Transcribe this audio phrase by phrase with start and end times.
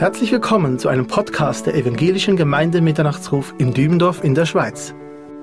[0.00, 4.94] Herzlich willkommen zu einem Podcast der Evangelischen Gemeinde Mitternachtsruf in Dübendorf in der Schweiz.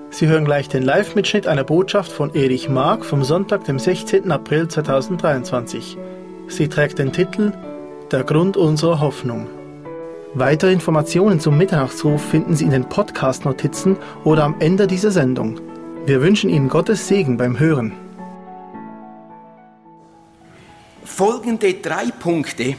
[0.10, 4.32] Sie hören gleich den Live-Mitschnitt einer Botschaft von Erich Mark vom Sonntag, dem 16.
[4.32, 5.96] April 2023.
[6.48, 7.54] Sie trägt den Titel
[8.10, 9.48] Der Grund unserer Hoffnung.
[10.34, 15.62] Weitere Informationen zum Mitternachtsruf finden Sie in den Podcast-Notizen oder am Ende dieser Sendung.
[16.08, 17.94] Wir wünschen Ihnen Gottes Segen beim Hören.
[21.04, 22.76] Folgende drei Punkte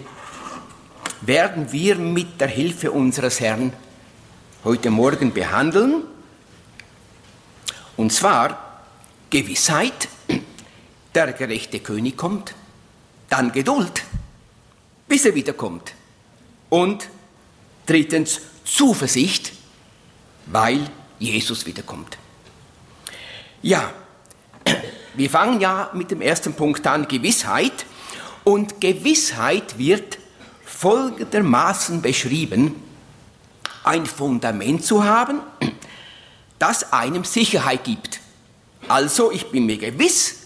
[1.21, 3.73] werden wir mit der Hilfe unseres Herrn
[4.65, 6.03] heute Morgen behandeln.
[7.97, 8.83] Und zwar
[9.31, 10.09] Gewissheit,
[11.15, 12.55] der gerechte König kommt,
[13.29, 14.03] dann Geduld,
[15.09, 15.93] bis er wiederkommt.
[16.69, 17.09] Und
[17.87, 19.53] drittens Zuversicht,
[20.47, 20.89] weil
[21.19, 22.19] Jesus wiederkommt.
[23.63, 23.93] Ja,
[25.15, 27.87] wir fangen ja mit dem ersten Punkt an, Gewissheit.
[28.45, 30.19] Und Gewissheit wird
[30.79, 32.77] folgendermaßen beschrieben,
[33.83, 35.41] ein Fundament zu haben,
[36.61, 38.21] das einem Sicherheit gibt.
[38.87, 40.37] Also ich bin mir gewiss,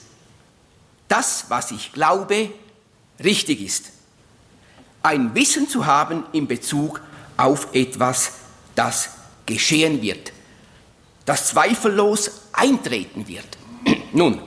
[1.07, 2.51] dass was ich glaube,
[3.23, 3.93] richtig ist.
[5.03, 7.03] Ein Wissen zu haben in Bezug
[7.37, 8.33] auf etwas,
[8.75, 9.11] das
[9.45, 10.33] geschehen wird,
[11.27, 13.59] das zweifellos eintreten wird.
[14.15, 14.41] Nun,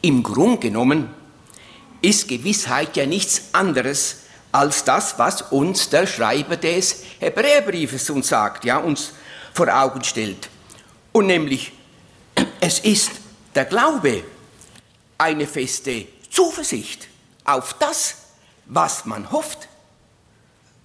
[0.00, 1.10] im Grunde genommen
[2.00, 4.20] ist Gewissheit ja nichts anderes
[4.52, 9.12] als das, was uns der Schreiber des Hebräerbriefes uns sagt, ja, uns
[9.54, 10.48] vor Augen stellt.
[11.12, 11.72] Und nämlich,
[12.60, 13.12] es ist
[13.54, 14.24] der Glaube
[15.18, 17.08] eine feste Zuversicht
[17.44, 18.16] auf das,
[18.66, 19.68] was man hofft.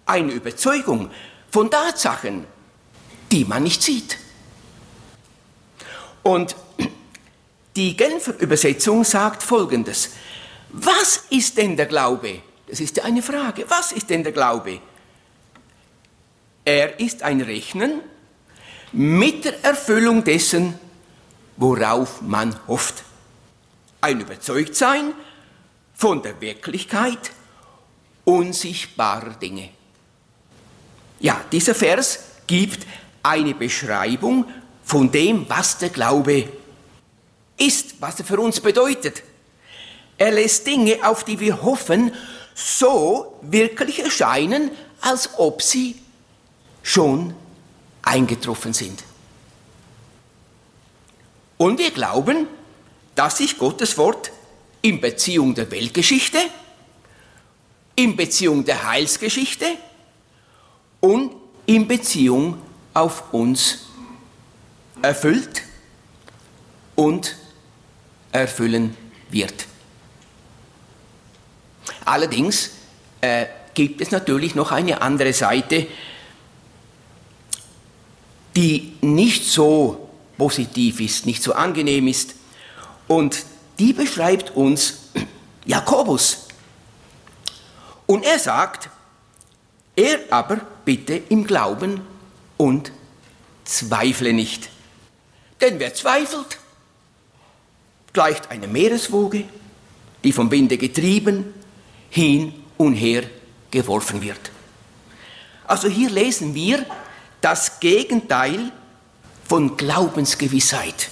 [0.05, 1.09] Eine Überzeugung
[1.51, 2.45] von Tatsachen,
[3.31, 4.17] die man nicht sieht.
[6.21, 6.55] Und
[7.75, 10.09] die Genfer Übersetzung sagt Folgendes.
[10.69, 12.41] Was ist denn der Glaube?
[12.67, 13.65] Das ist eine Frage.
[13.67, 14.79] Was ist denn der Glaube?
[16.63, 18.01] Er ist ein Rechnen
[18.91, 20.79] mit der Erfüllung dessen,
[21.57, 23.03] worauf man hofft.
[24.01, 25.13] Ein Überzeugtsein
[25.93, 27.31] von der Wirklichkeit
[28.23, 29.69] unsichtbarer Dinge.
[31.19, 32.85] Ja, dieser Vers gibt
[33.23, 34.45] eine Beschreibung
[34.83, 36.49] von dem, was der Glaube
[37.57, 39.23] ist, was er für uns bedeutet.
[40.17, 42.11] Er lässt Dinge, auf die wir hoffen,
[42.55, 44.71] so wirklich erscheinen,
[45.01, 45.99] als ob sie
[46.81, 47.35] schon
[48.01, 49.03] eingetroffen sind.
[51.57, 52.47] Und wir glauben,
[53.13, 54.31] dass sich Gottes Wort
[54.81, 56.37] in Beziehung der Weltgeschichte,
[57.95, 59.65] in Beziehung der Heilsgeschichte
[60.99, 61.33] und
[61.65, 62.61] in Beziehung
[62.93, 63.85] auf uns
[65.01, 65.63] erfüllt
[66.95, 67.35] und
[68.31, 68.95] erfüllen
[69.29, 69.65] wird.
[72.05, 72.71] Allerdings
[73.21, 75.87] äh, gibt es natürlich noch eine andere Seite,
[78.55, 82.35] die nicht so positiv ist, nicht so angenehm ist.
[83.07, 83.43] Und
[83.79, 85.09] die beschreibt uns
[85.65, 86.47] Jakobus.
[88.05, 88.89] Und er sagt,
[89.95, 92.01] er aber bitte im Glauben
[92.57, 92.91] und
[93.63, 94.69] zweifle nicht.
[95.59, 96.59] Denn wer zweifelt,
[98.13, 99.45] gleicht einer Meereswoge,
[100.23, 101.53] die vom Winde getrieben
[102.15, 103.23] hin und her
[103.69, 104.39] geworfen wird.
[105.67, 106.85] Also hier lesen wir
[107.41, 108.71] das Gegenteil
[109.45, 111.09] von Glaubensgewissheit.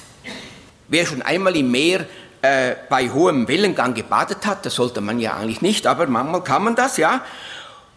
[0.87, 2.05] Wer schon einmal im Meer
[2.41, 6.63] äh, bei hohem Wellengang gebadet hat, das sollte man ja eigentlich nicht, aber manchmal kann
[6.63, 7.21] man das, ja.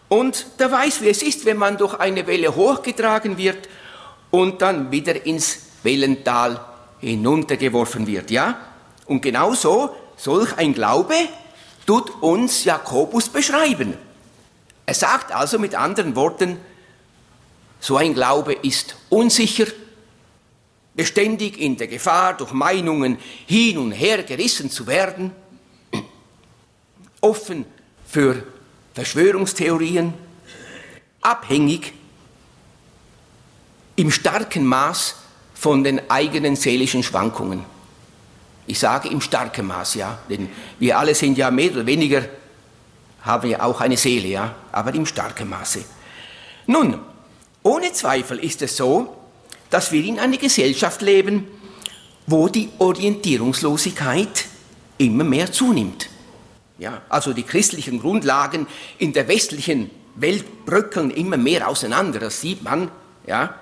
[0.09, 3.69] Und der weiß, wie es ist, wenn man durch eine Welle hochgetragen wird
[4.31, 6.59] und dann wieder ins Wellental
[6.99, 8.57] hinuntergeworfen wird, ja.
[9.05, 11.15] Und genauso solch ein Glaube
[11.87, 13.95] tut uns Jakobus beschreiben.
[14.85, 16.59] Er sagt also mit anderen Worten,
[17.79, 19.65] so ein Glaube ist unsicher,
[20.93, 25.31] beständig in der Gefahr, durch Meinungen hin und her gerissen zu werden,
[27.21, 27.65] offen
[28.05, 28.43] für
[28.93, 30.13] Verschwörungstheorien,
[31.21, 31.93] abhängig
[33.95, 35.15] im starken Maß
[35.53, 37.76] von den eigenen seelischen Schwankungen.
[38.67, 42.25] Ich sage im starken Maß, ja, denn wir alle sind ja mehr oder weniger,
[43.21, 45.83] haben ja auch eine Seele, ja, aber im starken Maße.
[46.67, 46.99] Nun,
[47.63, 49.15] ohne Zweifel ist es so,
[49.69, 51.47] dass wir in einer Gesellschaft leben,
[52.27, 54.45] wo die Orientierungslosigkeit
[54.97, 56.09] immer mehr zunimmt.
[56.77, 58.67] Ja, also die christlichen Grundlagen
[58.97, 62.91] in der westlichen Welt bröckeln immer mehr auseinander, das sieht man.
[63.25, 63.55] Ja.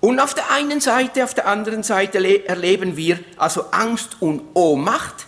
[0.00, 5.26] Und auf der einen Seite, auf der anderen Seite erleben wir also Angst und Ohnmacht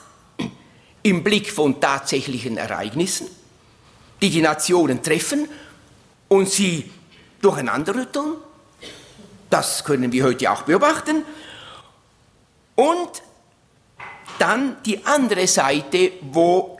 [1.02, 3.26] im Blick von tatsächlichen Ereignissen.
[4.20, 5.48] die die Nationen treffen
[6.28, 6.90] und sie
[7.40, 8.34] durcheinander rütteln.
[9.48, 11.24] Das können wir heute auch beobachten.
[12.74, 13.22] Und
[14.38, 16.78] dann die andere Seite, wo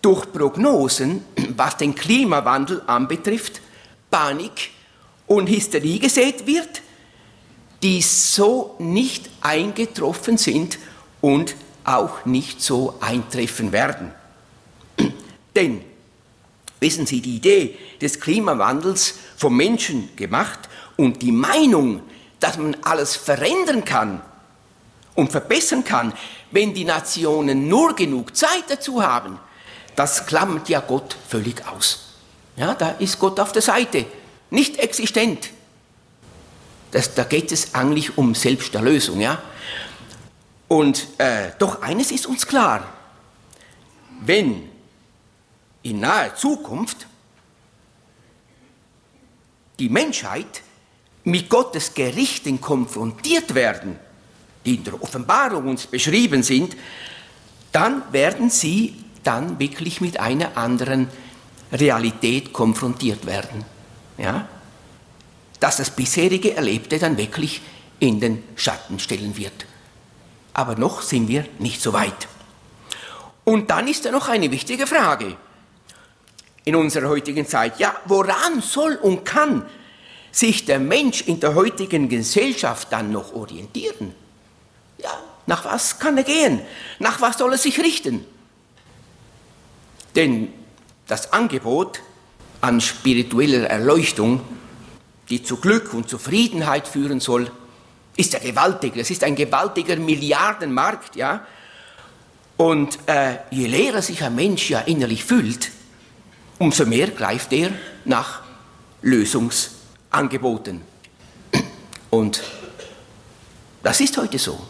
[0.00, 1.24] durch Prognosen,
[1.56, 3.60] was den Klimawandel anbetrifft,
[4.10, 4.70] Panik
[5.26, 6.82] und Hysterie gesät wird,
[7.82, 10.78] die so nicht eingetroffen sind
[11.20, 14.12] und auch nicht so eintreffen werden.
[15.56, 15.82] Denn,
[16.80, 20.60] wissen Sie, die Idee des Klimawandels vom Menschen gemacht
[20.96, 22.02] und die Meinung,
[22.38, 24.20] dass man alles verändern kann
[25.14, 26.12] und verbessern kann,
[26.50, 29.38] wenn die Nationen nur genug Zeit dazu haben,
[29.96, 32.14] das klammert ja Gott völlig aus.
[32.56, 34.04] Ja, da ist Gott auf der Seite,
[34.50, 35.50] nicht existent.
[36.92, 39.20] Das, da geht es eigentlich um Selbsterlösung.
[39.20, 39.42] Ja?
[40.68, 42.86] Und äh, doch eines ist uns klar,
[44.24, 44.68] wenn
[45.82, 47.06] in naher Zukunft
[49.78, 50.62] die Menschheit
[51.24, 53.98] mit Gottes Gerichten konfrontiert werden,
[54.64, 56.76] die in der Offenbarung uns beschrieben sind,
[57.72, 61.08] dann werden sie dann wirklich mit einer anderen
[61.72, 63.64] Realität konfrontiert werden.
[64.18, 64.46] Ja?
[65.62, 67.60] Dass das bisherige Erlebte dann wirklich
[68.00, 69.64] in den Schatten stellen wird.
[70.54, 72.26] Aber noch sind wir nicht so weit.
[73.44, 75.36] Und dann ist da noch eine wichtige Frage
[76.64, 77.78] in unserer heutigen Zeit.
[77.78, 79.64] Ja, woran soll und kann
[80.32, 84.16] sich der Mensch in der heutigen Gesellschaft dann noch orientieren?
[84.98, 85.12] Ja,
[85.46, 86.60] nach was kann er gehen?
[86.98, 88.24] Nach was soll er sich richten?
[90.16, 90.52] Denn
[91.06, 92.00] das Angebot
[92.60, 94.40] an spiritueller Erleuchtung,
[95.28, 97.50] die zu Glück und Zufriedenheit führen soll,
[98.16, 98.96] ist ja gewaltig.
[98.96, 101.46] Es ist ein gewaltiger Milliardenmarkt, ja.
[102.56, 105.70] Und äh, je leerer sich ein Mensch ja innerlich fühlt,
[106.58, 107.70] umso mehr greift er
[108.04, 108.42] nach
[109.00, 110.82] Lösungsangeboten.
[112.10, 112.42] Und
[113.82, 114.60] das ist heute so.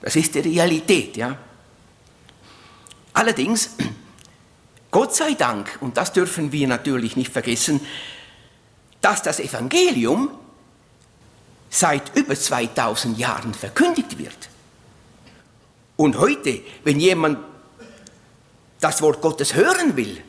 [0.00, 1.36] Das ist die Realität, ja.
[3.12, 3.70] Allerdings
[4.90, 7.80] Gott sei Dank, und das dürfen wir natürlich nicht vergessen,
[9.00, 10.30] dass das Evangelium
[11.70, 14.48] seit über 2000 Jahren verkündigt wird.
[15.96, 17.38] Und heute, wenn jemand
[18.80, 20.22] das Wort Gottes hören will,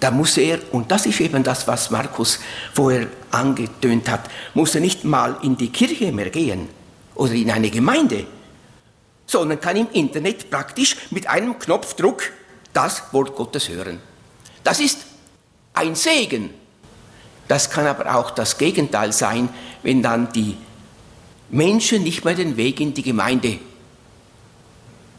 [0.00, 2.38] da muss er, und das ist eben das, was Markus
[2.74, 6.68] vorher angetönt hat, muss er nicht mal in die Kirche mehr gehen
[7.14, 8.26] oder in eine Gemeinde,
[9.26, 12.22] sondern kann im Internet praktisch mit einem Knopfdruck
[12.72, 14.00] das Wort Gottes hören.
[14.62, 14.98] Das ist
[15.72, 16.50] ein Segen.
[17.48, 19.48] Das kann aber auch das Gegenteil sein,
[19.82, 20.56] wenn dann die
[21.50, 23.58] Menschen nicht mehr den Weg in die Gemeinde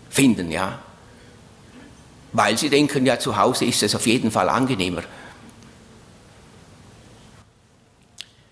[0.10, 0.80] finden, ja.
[2.34, 5.04] Weil sie denken, ja, zu Hause ist es auf jeden Fall angenehmer.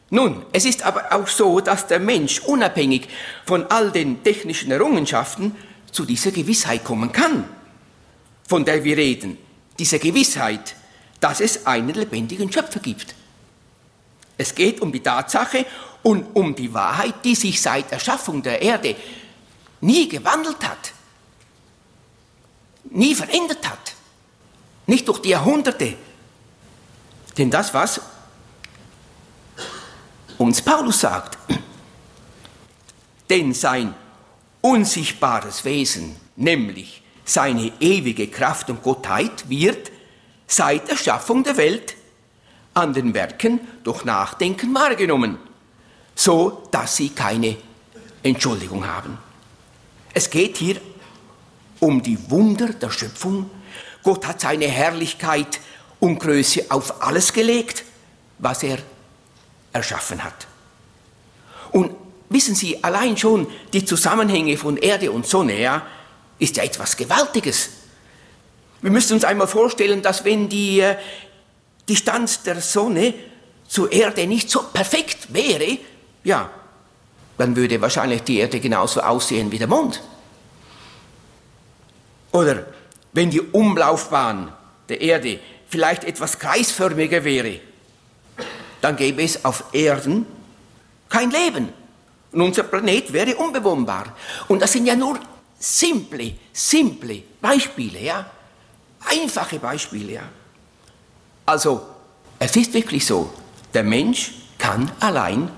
[0.09, 3.07] Nun, es ist aber auch so, dass der Mensch unabhängig
[3.45, 5.55] von all den technischen Errungenschaften
[5.91, 7.45] zu dieser Gewissheit kommen kann
[8.47, 9.37] von der wir reden,
[9.79, 10.75] diese Gewissheit,
[11.19, 13.15] dass es einen lebendigen Schöpfer gibt.
[14.38, 15.65] Es geht um die Tatsache
[16.01, 18.95] und um die Wahrheit, die sich seit Erschaffung der Erde
[19.81, 20.94] nie gewandelt hat,
[22.86, 23.93] nie verändert hat,
[24.88, 25.96] nicht durch die Jahrhunderte.
[27.38, 28.01] Denn das, was
[30.38, 31.38] uns Paulus sagt,
[33.29, 33.93] denn sein
[34.62, 39.91] unsichtbares Wesen, nämlich seine ewige Kraft und Gottheit wird
[40.48, 41.96] seit der Schaffung der Welt
[42.74, 45.38] an den Werken durch Nachdenken wahrgenommen,
[46.15, 47.58] so dass sie keine
[48.24, 49.18] Entschuldigung haben.
[50.13, 50.77] Es geht hier
[51.80, 53.50] um die Wunder der Schöpfung.
[54.03, 55.60] Gott hat seine Herrlichkeit
[56.00, 57.84] und Größe auf alles gelegt,
[58.39, 58.77] was er
[59.72, 60.48] erschaffen hat.
[61.72, 61.96] Und
[62.30, 65.86] wissen Sie, allein schon die Zusammenhänge von Erde und Sonne, ja,
[66.39, 67.70] ist ja etwas Gewaltiges.
[68.82, 70.84] Wir müssen uns einmal vorstellen, dass wenn die
[71.85, 73.13] äh, Distanz der Sonne
[73.67, 75.77] zur Erde nicht so perfekt wäre,
[76.23, 76.49] ja,
[77.37, 80.01] dann würde wahrscheinlich die Erde genauso aussehen wie der Mond.
[82.31, 82.65] Oder
[83.11, 84.53] wenn die Umlaufbahn
[84.89, 87.59] der Erde vielleicht etwas kreisförmiger wäre,
[88.81, 90.25] dann gäbe es auf Erden
[91.09, 91.69] kein Leben.
[92.31, 94.15] Und unser Planet wäre unbewohnbar.
[94.47, 95.19] Und das sind ja nur
[95.59, 98.25] simple, simple Beispiele, ja.
[99.05, 100.23] Einfache Beispiele, ja.
[101.45, 101.85] Also,
[102.39, 103.33] es ist wirklich so,
[103.73, 105.50] der Mensch kann allein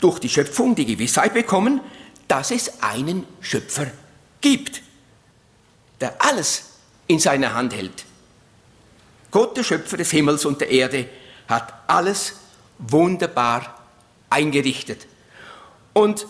[0.00, 1.80] durch die Schöpfung die Gewissheit bekommen,
[2.28, 3.86] dass es einen Schöpfer
[4.40, 4.82] gibt,
[6.00, 6.64] der alles
[7.06, 8.04] in seiner Hand hält.
[9.30, 11.08] Gott, der Schöpfer des Himmels und der Erde,
[11.48, 12.34] hat alles
[12.78, 13.82] wunderbar
[14.30, 15.06] eingerichtet.
[15.92, 16.26] Und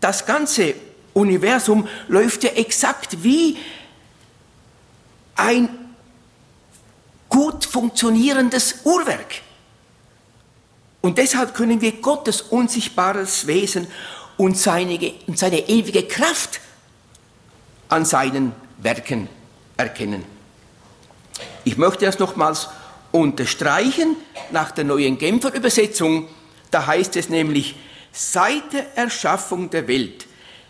[0.00, 0.74] das ganze
[1.12, 3.58] Universum läuft ja exakt wie
[5.34, 5.68] ein
[7.30, 9.40] gut funktionierendes Uhrwerk.
[11.00, 13.86] Und deshalb können wir Gottes unsichtbares Wesen
[14.36, 16.60] und seine, und seine ewige Kraft
[17.88, 19.28] an seinen Werken
[19.76, 20.24] erkennen.
[21.64, 22.68] Ich möchte das nochmals
[23.12, 24.16] unterstreichen
[24.50, 26.28] nach der neuen Genfer Übersetzung.
[26.70, 27.76] Da heißt es nämlich,
[28.12, 30.26] seit der Erschaffung der Welt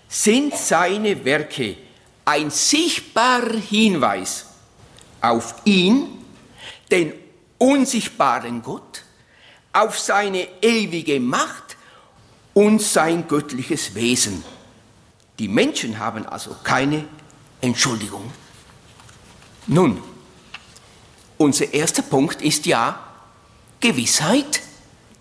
[0.08, 1.76] sind seine Werke
[2.24, 4.46] ein sichtbarer Hinweis
[5.20, 6.19] auf ihn,
[6.90, 7.12] den
[7.58, 9.04] unsichtbaren Gott,
[9.72, 11.76] auf seine ewige Macht
[12.54, 14.42] und sein göttliches Wesen.
[15.38, 17.04] Die Menschen haben also keine
[17.60, 18.30] Entschuldigung.
[19.66, 20.02] Nun,
[21.38, 22.98] unser erster Punkt ist ja
[23.78, 24.60] Gewissheit,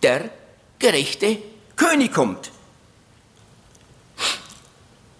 [0.02, 0.32] der
[0.80, 1.38] gerechte
[1.76, 2.52] König kommt.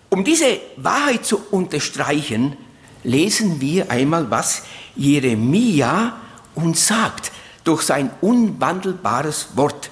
[0.10, 2.58] Um diese Wahrheit zu unterstreichen,
[3.04, 4.64] lesen wir einmal, was
[4.96, 6.20] Jeremia
[6.64, 7.32] uns sagt
[7.64, 9.90] durch sein unwandelbares Wort.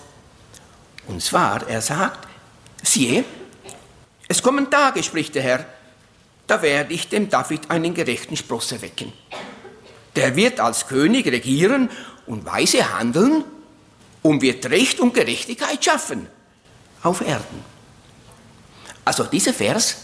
[1.08, 2.28] Und zwar, er sagt,
[2.84, 3.24] siehe,
[4.28, 5.66] es kommen Tage, spricht der Herr,
[6.48, 9.12] da werde ich dem David einen gerechten Spross erwecken.
[10.16, 11.90] Der wird als König regieren
[12.26, 13.44] und weise handeln
[14.22, 16.28] und wird Recht und Gerechtigkeit schaffen
[17.04, 17.64] auf Erden.
[19.06, 19.98] Also dieser Vers,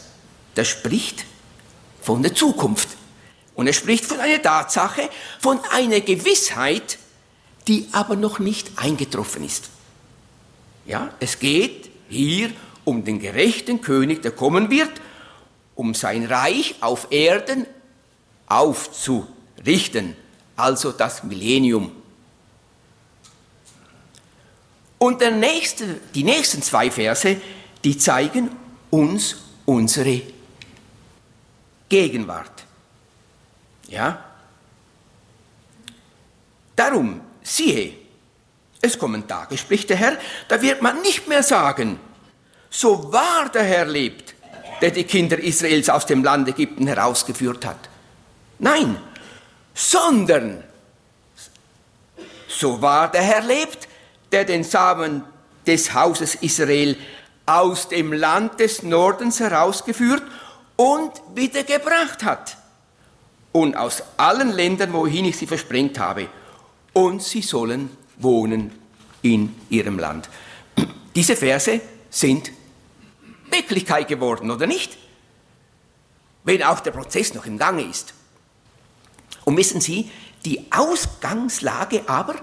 [0.56, 1.26] der spricht
[2.02, 2.90] von der Zukunft.
[3.56, 6.98] Und er spricht von einer Tatsache, von einer Gewissheit,
[7.68, 9.70] die aber noch nicht eingetroffen ist.
[10.86, 12.52] Ja, es geht hier
[12.84, 14.92] um den gerechten König, der kommen wird,
[15.76, 17.66] um sein Reich auf Erden
[18.48, 20.16] aufzurichten,
[20.56, 21.92] also das Millennium.
[24.98, 27.38] Und nächste, die nächsten zwei Verse,
[27.84, 28.50] die zeigen
[28.90, 30.22] uns unsere
[31.90, 32.64] Gegenwart.
[33.94, 34.24] Ja?
[36.76, 37.94] Darum, siehe,
[38.82, 42.00] es kommen Tage, spricht der Herr, da wird man nicht mehr sagen,
[42.70, 44.34] so wahr der Herr lebt,
[44.82, 47.78] der die Kinder Israels aus dem Land Ägypten herausgeführt hat.
[48.60, 48.98] Nein,
[49.74, 50.64] sondern
[52.48, 53.88] so wahr der Herr lebt,
[54.32, 55.24] der den Samen
[55.68, 56.98] des Hauses Israel
[57.46, 60.24] aus dem Land des Nordens herausgeführt
[60.76, 62.58] und wiedergebracht hat.
[63.54, 66.28] Und aus allen Ländern, wohin ich sie versprengt habe.
[66.92, 68.72] Und sie sollen wohnen
[69.22, 70.30] in ihrem Land.
[71.16, 71.80] Diese Verse
[72.10, 72.52] sind
[73.50, 74.98] Wirklichkeit geworden, oder nicht?
[76.44, 78.14] Wenn auch der Prozess noch im Gange ist.
[79.46, 80.10] Und wissen Sie,
[80.46, 82.36] die Ausgangslage aber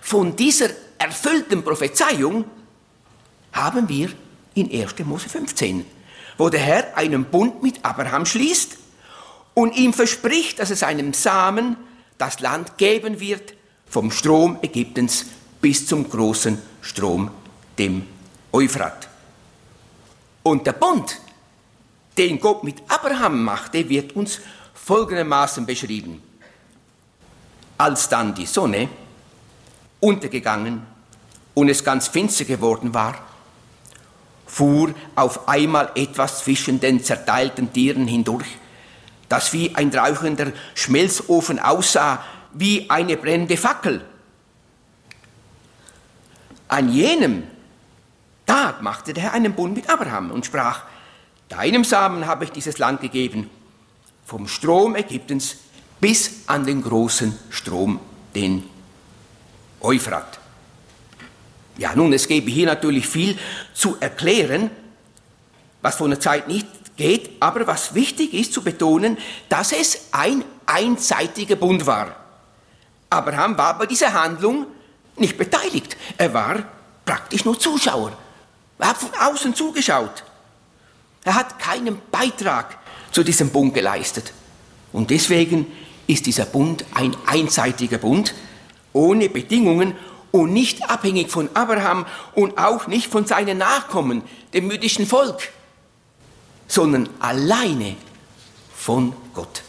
[0.00, 2.44] von dieser erfüllten Prophezeiung
[3.52, 4.10] haben wir
[4.54, 4.98] in 1.
[5.04, 5.84] Mose 15,
[6.36, 8.78] wo der Herr einen Bund mit Abraham schließt
[9.58, 11.76] und ihm verspricht, dass er seinem Samen
[12.16, 13.54] das Land geben wird,
[13.88, 15.26] vom Strom Ägyptens
[15.60, 17.28] bis zum großen Strom,
[17.76, 18.06] dem
[18.52, 19.08] Euphrat.
[20.44, 21.20] Und der Bund,
[22.16, 24.38] den Gott mit Abraham machte, wird uns
[24.74, 26.22] folgendermaßen beschrieben.
[27.78, 28.88] Als dann die Sonne
[29.98, 30.82] untergegangen
[31.54, 33.18] und es ganz finster geworden war,
[34.46, 38.46] fuhr auf einmal etwas zwischen den zerteilten Tieren hindurch,
[39.28, 44.04] das wie ein rauchender Schmelzofen aussah, wie eine brennende Fackel.
[46.68, 47.44] An jenem
[48.46, 50.82] Tag machte der Herr einen Bund mit Abraham und sprach,
[51.48, 53.48] Deinem Samen habe ich dieses Land gegeben,
[54.24, 55.56] vom Strom Ägyptens
[56.00, 58.00] bis an den großen Strom,
[58.34, 58.64] den
[59.80, 60.38] Euphrat.
[61.78, 63.38] Ja, nun, es gäbe hier natürlich viel
[63.72, 64.70] zu erklären,
[65.80, 66.66] was von der Zeit nicht
[66.98, 69.16] geht, aber was wichtig ist zu betonen,
[69.48, 72.14] dass es ein einseitiger Bund war.
[73.08, 74.66] Abraham war bei dieser Handlung
[75.16, 75.96] nicht beteiligt.
[76.18, 76.62] Er war
[77.06, 78.12] praktisch nur Zuschauer.
[78.78, 80.24] Er hat von außen zugeschaut.
[81.24, 82.76] Er hat keinen Beitrag
[83.10, 84.32] zu diesem Bund geleistet.
[84.92, 85.66] Und deswegen
[86.06, 88.34] ist dieser Bund ein einseitiger Bund,
[88.92, 89.94] ohne Bedingungen
[90.30, 95.50] und nicht abhängig von Abraham und auch nicht von seinen Nachkommen, dem jüdischen Volk,
[96.68, 97.96] sondern alleine
[98.76, 99.62] von Gott.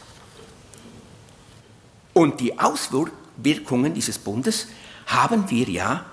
[2.14, 4.68] Und die Auswirkungen dieses Bundes
[5.08, 6.06] haben wir ja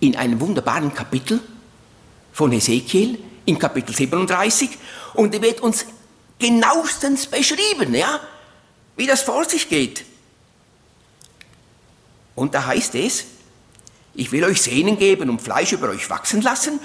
[0.00, 1.40] in einem wunderbaren Kapitel
[2.32, 4.70] von Ezekiel, in Kapitel 37,
[5.14, 5.86] und er wird uns
[6.38, 8.20] genauestens beschrieben, ja,
[8.96, 10.04] wie das vor sich geht.
[12.34, 13.24] Und da heißt es,
[14.14, 16.78] ich will euch Sehnen geben und Fleisch über euch wachsen lassen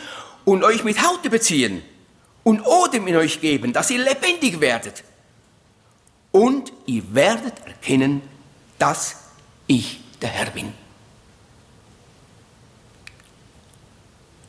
[0.45, 1.81] und euch mit Haut überziehen
[2.43, 5.03] und Odem in euch geben, dass ihr lebendig werdet.
[6.31, 8.21] Und ihr werdet erkennen,
[8.79, 9.15] dass
[9.67, 10.73] ich der Herr bin.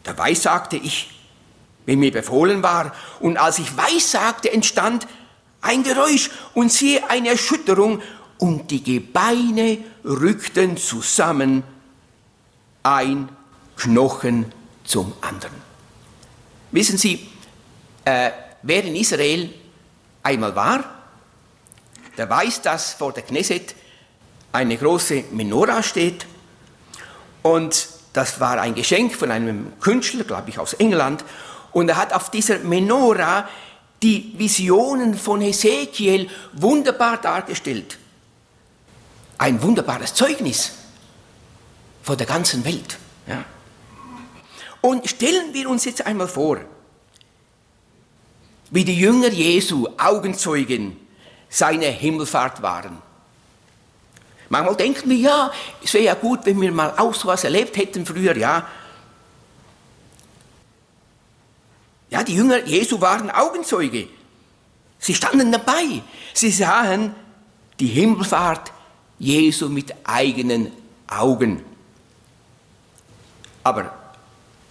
[0.03, 1.11] Da weissagte ich,
[1.87, 5.07] wie mir befohlen war, und als ich weissagte, entstand
[5.61, 8.03] ein Geräusch und siehe eine Erschütterung
[8.39, 11.63] und die Gebeine rückten zusammen,
[12.83, 13.29] ein
[13.77, 14.53] Knochen
[14.85, 15.74] zum anderen.
[16.75, 17.25] Wissen Sie,
[18.05, 19.49] äh, wer in Israel
[20.25, 20.83] einmal war,
[22.19, 23.77] der weiß, dass vor der Knesset
[24.51, 26.27] eine große Menora steht
[27.43, 31.25] und das war ein Geschenk von einem Künstler, glaube ich, aus England.
[31.71, 33.49] Und er hat auf dieser Menora
[34.03, 37.99] die Visionen von Hesekiel wunderbar dargestellt.
[39.39, 40.73] Ein wunderbares Zeugnis
[42.03, 42.99] vor der ganzen Welt.
[43.29, 43.45] Ja.
[44.85, 46.59] Und stellen wir uns jetzt einmal vor,
[48.71, 50.99] wie die Jünger Jesu Augenzeugen
[51.49, 52.99] seiner Himmelfahrt waren.
[54.51, 57.79] Manchmal denken wir, ja, es wäre ja gut, wenn wir mal auch so was erlebt
[57.79, 58.69] hätten früher, ja.
[62.11, 64.09] Ja, die Jünger Jesu waren Augenzeuge.
[64.99, 66.03] Sie standen dabei.
[66.35, 67.15] Sie sahen
[67.81, 68.71] die Himmelfahrt
[69.19, 70.71] Jesu mit eigenen
[71.09, 71.65] Augen.
[73.63, 74.04] Aber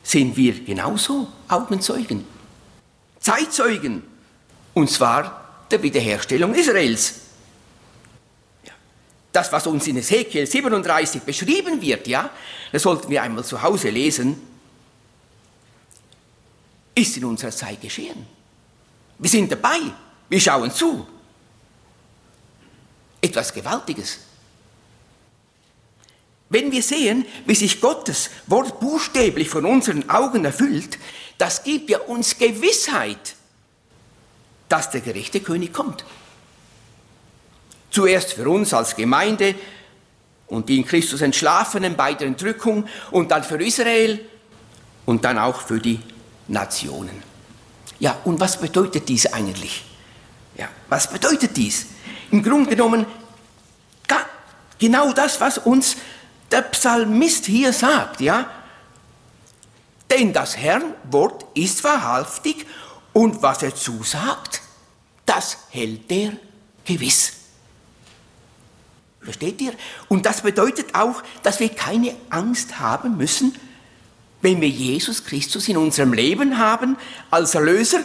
[0.04, 2.26] sind wir genauso Augenzeugen?
[3.20, 4.04] Zeitzeugen?
[4.74, 7.24] Und zwar der Wiederherstellung Israels
[9.34, 12.30] das, was uns in Ezekiel 37 beschrieben wird, ja,
[12.72, 14.40] das sollten wir einmal zu Hause lesen,
[16.96, 18.28] ist in unserer Zeit geschehen.
[19.18, 19.80] Wir sind dabei,
[20.30, 21.08] wir schauen zu.
[23.20, 24.20] Etwas Gewaltiges.
[26.54, 31.00] Wenn wir sehen, wie sich Gottes Wort buchstäblich von unseren Augen erfüllt,
[31.40, 33.34] das gibt ja uns Gewissheit,
[34.70, 36.06] dass der gerechte König kommt.
[37.90, 39.56] Zuerst für uns als Gemeinde
[40.46, 44.24] und die in Christus Entschlafenen bei der Entrückung und dann für Israel
[45.08, 46.02] und dann auch für die
[46.50, 47.24] Nationen.
[48.00, 49.84] Ja, und was bedeutet dies eigentlich?
[50.56, 51.88] Ja, was bedeutet dies?
[52.30, 53.08] Im Grunde genommen
[54.78, 55.96] genau das, was uns
[56.54, 58.50] der Psalmist hier sagt, ja?
[60.10, 62.66] Denn das Herrn Wort ist wahrhaftig
[63.12, 64.62] und was er zusagt,
[65.26, 66.34] das hält er
[66.86, 67.34] gewiss.
[69.22, 69.74] Versteht ihr?
[70.10, 73.58] Und das bedeutet auch, dass wir keine Angst haben müssen,
[74.42, 76.98] wenn wir Jesus Christus in unserem Leben haben
[77.32, 78.02] als Erlöser,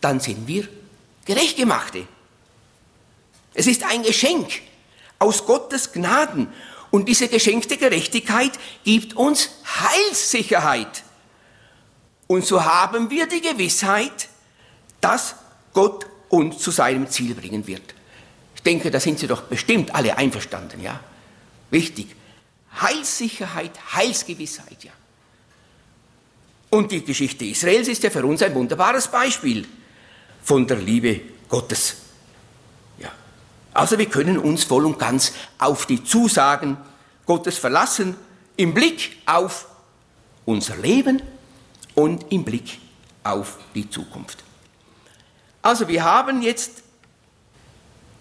[0.00, 0.68] dann sind wir
[1.24, 2.06] Gerechtgemachte.
[3.54, 4.50] Es ist ein Geschenk
[5.20, 6.48] aus Gottes Gnaden
[6.90, 8.52] und diese geschenkte Gerechtigkeit
[8.84, 11.04] gibt uns Heilssicherheit.
[12.26, 14.28] Und so haben wir die Gewissheit,
[15.00, 15.34] dass
[15.72, 17.94] Gott uns zu seinem Ziel bringen wird.
[18.54, 21.00] Ich denke, da sind Sie doch bestimmt alle einverstanden, ja?
[21.70, 22.14] Wichtig.
[22.80, 24.92] Heilssicherheit, Heilsgewissheit, ja.
[26.70, 29.66] Und die Geschichte Israels ist ja für uns ein wunderbares Beispiel
[30.42, 31.96] von der Liebe Gottes.
[33.72, 36.76] Also wir können uns voll und ganz auf die Zusagen
[37.26, 38.16] Gottes verlassen,
[38.56, 39.66] im Blick auf
[40.44, 41.22] unser Leben
[41.94, 42.78] und im Blick
[43.22, 44.42] auf die Zukunft.
[45.62, 46.82] Also wir haben jetzt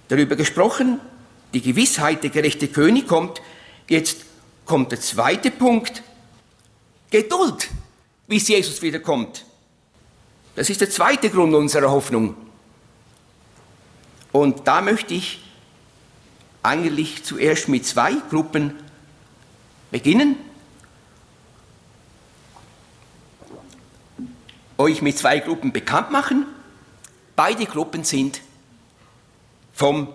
[0.10, 1.00] darüber gesprochen,
[1.54, 3.42] die Gewissheit, der gerechte König kommt.
[3.88, 4.18] Jetzt
[4.66, 6.04] kommt der zweite Punkt,
[7.10, 7.70] Geduld,
[8.28, 9.46] bis Jesus wiederkommt.
[10.56, 12.36] Das ist der zweite Grund unserer Hoffnung.
[14.32, 15.42] Und da möchte ich
[16.62, 18.76] eigentlich zuerst mit zwei Gruppen
[19.92, 20.36] beginnen.
[24.78, 26.46] Euch mit zwei Gruppen bekannt machen.
[27.36, 28.42] Beide Gruppen sind
[29.74, 30.13] vom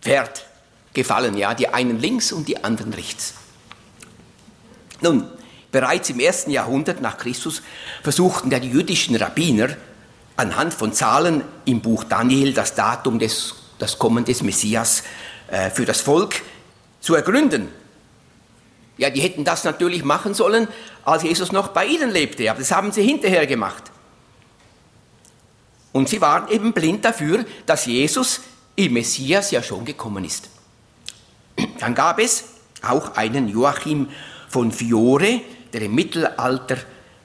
[0.00, 0.46] Pferd
[0.92, 3.34] gefallen, ja, die einen links und die anderen rechts.
[5.02, 5.28] Nun,
[5.70, 7.62] bereits im ersten Jahrhundert nach Christus
[8.02, 9.76] versuchten ja die jüdischen Rabbiner
[10.36, 15.02] anhand von Zahlen im Buch Daniel das Datum des das Kommen des Messias
[15.48, 16.42] äh, für das Volk
[17.00, 17.68] zu ergründen.
[18.98, 20.68] Ja, die hätten das natürlich machen sollen,
[21.04, 23.84] als Jesus noch bei ihnen lebte, aber das haben sie hinterher gemacht.
[25.92, 28.40] Und sie waren eben blind dafür, dass Jesus
[28.74, 30.48] im Messias ja schon gekommen ist.
[31.78, 32.44] Dann gab es
[32.82, 34.08] auch einen Joachim
[34.48, 35.40] von Fiore,
[35.72, 36.78] der im Mittelalter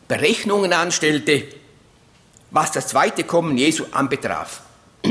[0.08, 1.46] Berechnungen anstellte,
[2.52, 4.62] was das zweite Kommen Jesu anbetraf.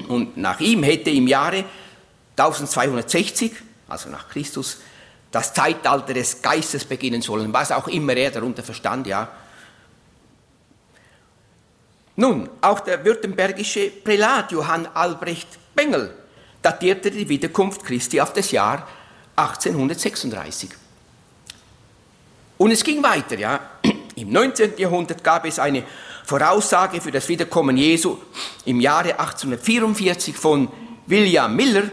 [0.09, 1.64] Und nach ihm hätte im Jahre
[2.37, 3.53] 1260,
[3.88, 4.79] also nach Christus,
[5.31, 9.29] das Zeitalter des Geistes beginnen sollen, was auch immer er darunter verstand, ja.
[12.16, 16.14] Nun, auch der württembergische Prälat Johann Albrecht Bengel
[16.61, 18.87] datierte die Wiederkunft Christi auf das Jahr
[19.37, 20.70] 1836.
[22.59, 23.61] Und es ging weiter, ja.
[24.16, 24.76] Im 19.
[24.76, 25.85] Jahrhundert gab es eine
[26.31, 28.16] Voraussage für das Wiederkommen Jesu
[28.64, 30.69] im Jahre 1844 von
[31.07, 31.90] William Miller,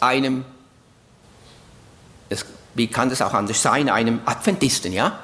[0.00, 0.44] einem,
[2.28, 5.16] das, wie kann das auch anders sein, einem Adventisten, ja.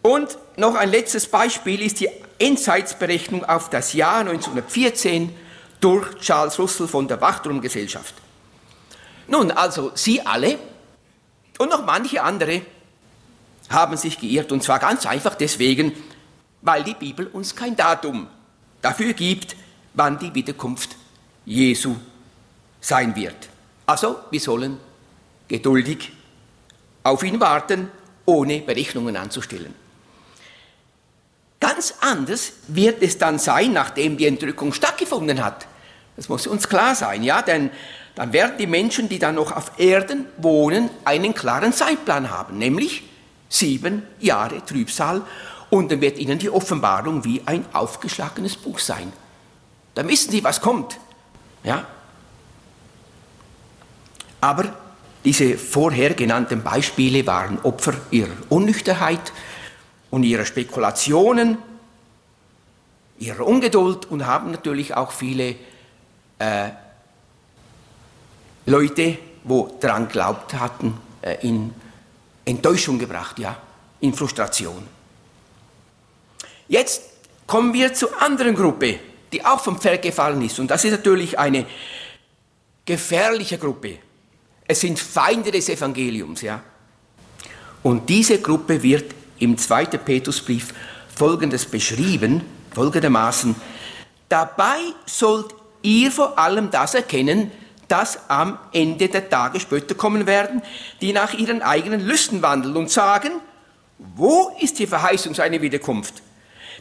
[0.00, 5.34] Und noch ein letztes Beispiel ist die Endzeitsberechnung auf das Jahr 1914
[5.80, 8.14] durch Charles Russell von der Wachturmgesellschaft.
[9.26, 10.56] Nun, also Sie alle
[11.58, 12.62] und noch manche andere
[13.68, 15.92] haben sich geirrt, und zwar ganz einfach deswegen,
[16.62, 18.26] weil die Bibel uns kein Datum
[18.82, 19.56] dafür gibt,
[19.94, 20.96] wann die Wiederkunft
[21.44, 21.96] Jesu
[22.80, 23.48] sein wird.
[23.86, 24.78] Also, wir sollen
[25.48, 26.12] geduldig
[27.02, 27.90] auf ihn warten,
[28.26, 29.74] ohne Berechnungen anzustellen.
[31.60, 35.66] Ganz anders wird es dann sein, nachdem die Entrückung stattgefunden hat.
[36.16, 37.70] Das muss uns klar sein, ja, denn
[38.14, 43.04] dann werden die Menschen, die dann noch auf Erden wohnen, einen klaren Zeitplan haben, nämlich
[43.48, 45.22] sieben Jahre Trübsal
[45.70, 49.12] und dann wird ihnen die Offenbarung wie ein aufgeschlagenes Buch sein.
[49.94, 50.98] Dann wissen sie, was kommt.
[51.64, 51.86] Ja?
[54.40, 54.72] Aber
[55.24, 59.32] diese vorher genannten Beispiele waren Opfer ihrer Unnüchterheit
[60.10, 61.58] und ihrer Spekulationen,
[63.18, 65.56] ihrer Ungeduld und haben natürlich auch viele
[66.38, 66.70] äh,
[68.66, 71.74] Leute, wo daran glaubt hatten, äh, in
[72.48, 73.56] Enttäuschung gebracht, ja,
[74.00, 74.86] in Frustration.
[76.66, 77.02] Jetzt
[77.46, 78.98] kommen wir zur anderen Gruppe,
[79.32, 80.58] die auch vom Pferd gefallen ist.
[80.58, 81.66] Und das ist natürlich eine
[82.84, 83.98] gefährliche Gruppe.
[84.66, 86.62] Es sind Feinde des Evangeliums, ja.
[87.82, 89.86] Und diese Gruppe wird im 2.
[89.86, 90.74] Petrusbrief
[91.14, 92.42] folgendes beschrieben,
[92.74, 93.54] folgendermaßen,
[94.28, 97.50] dabei sollt ihr vor allem das erkennen,
[97.88, 100.62] dass am Ende der Tage Spötter kommen werden,
[101.00, 103.32] die nach ihren eigenen Lüsten wandeln und sagen,
[103.98, 106.22] wo ist die Verheißung seiner Wiederkunft?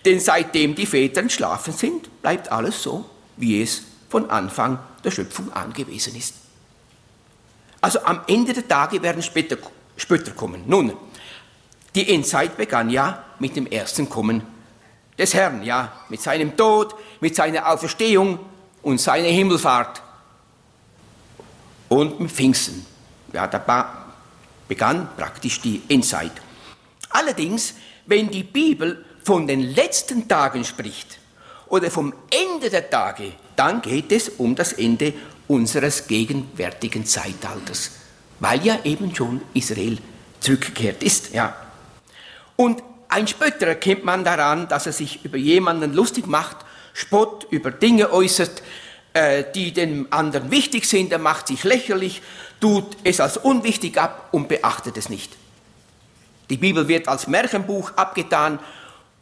[0.05, 5.51] Denn seitdem die Väter entschlafen sind, bleibt alles so, wie es von Anfang der Schöpfung
[5.53, 6.35] an gewesen ist.
[7.81, 9.57] Also am Ende der Tage werden Spötter,
[9.95, 10.63] Spötter kommen.
[10.67, 10.93] Nun,
[11.95, 14.43] die Endzeit begann ja mit dem ersten Kommen
[15.17, 18.39] des Herrn, ja, mit seinem Tod, mit seiner Auferstehung
[18.83, 20.01] und seiner Himmelfahrt
[21.89, 22.85] und mit Pfingsten.
[23.33, 24.07] Ja, da
[24.67, 26.31] begann praktisch die Endzeit.
[27.09, 31.19] Allerdings, wenn die Bibel von den letzten Tagen spricht
[31.67, 35.13] oder vom Ende der Tage, dann geht es um das Ende
[35.47, 37.91] unseres gegenwärtigen Zeitalters,
[38.39, 39.97] weil ja eben schon Israel
[40.39, 41.33] zurückgekehrt ist.
[41.33, 41.55] Ja.
[42.55, 46.57] Und ein Spötter erkennt man daran, dass er sich über jemanden lustig macht,
[46.93, 48.63] Spott über Dinge äußert,
[49.17, 52.21] äh, die dem anderen wichtig sind, er macht sich lächerlich,
[52.61, 55.35] tut es als unwichtig ab und beachtet es nicht.
[56.51, 58.59] Die Bibel wird als Märchenbuch abgetan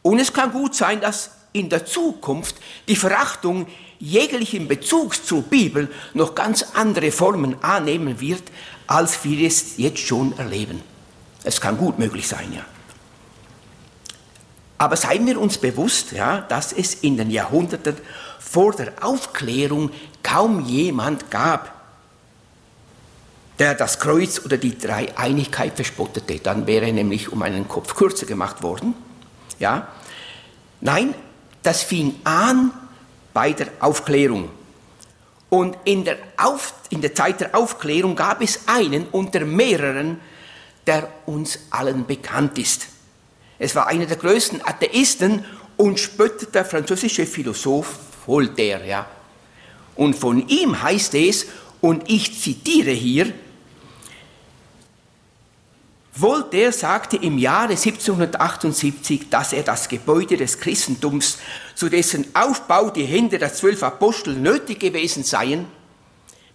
[0.02, 2.58] und es kann gut sein, dass in der Zukunft
[2.90, 8.44] die Verachtung jeglichen Bezugs zur Bibel noch ganz andere Formen annehmen wird,
[8.88, 10.84] als wir es jetzt schon erleben.
[11.46, 12.66] Es kann gut möglich sein, ja.
[14.78, 17.96] Aber seien wir uns bewusst, ja, dass es in den Jahrhunderten
[18.56, 19.92] vor der Aufklärung
[20.24, 21.74] kaum jemand gab,
[23.60, 26.40] der das Kreuz oder die Dreieinigkeit verspottete.
[26.40, 28.94] Dann wäre er nämlich um einen Kopf kürzer gemacht worden.
[29.60, 29.90] Ja?
[30.80, 31.14] Nein,
[31.64, 32.72] das fing an
[33.34, 34.50] bei der Aufklärung.
[35.50, 40.22] Und in der, Auf, in der Zeit der Aufklärung gab es einen unter mehreren,
[40.88, 42.88] der uns allen bekannt ist.
[43.60, 45.44] Es war einer der größten Atheisten
[45.76, 49.08] und spöttete französische Philosoph Voltaire, ja.
[49.96, 51.48] Und von ihm heißt es,
[51.82, 53.32] und ich zitiere hier,
[56.18, 61.40] Voltaire sagte im Jahre 1778, dass er das Gebäude des Christentums,
[61.76, 65.68] zu dessen Aufbau die Hände der zwölf Apostel nötig gewesen seien,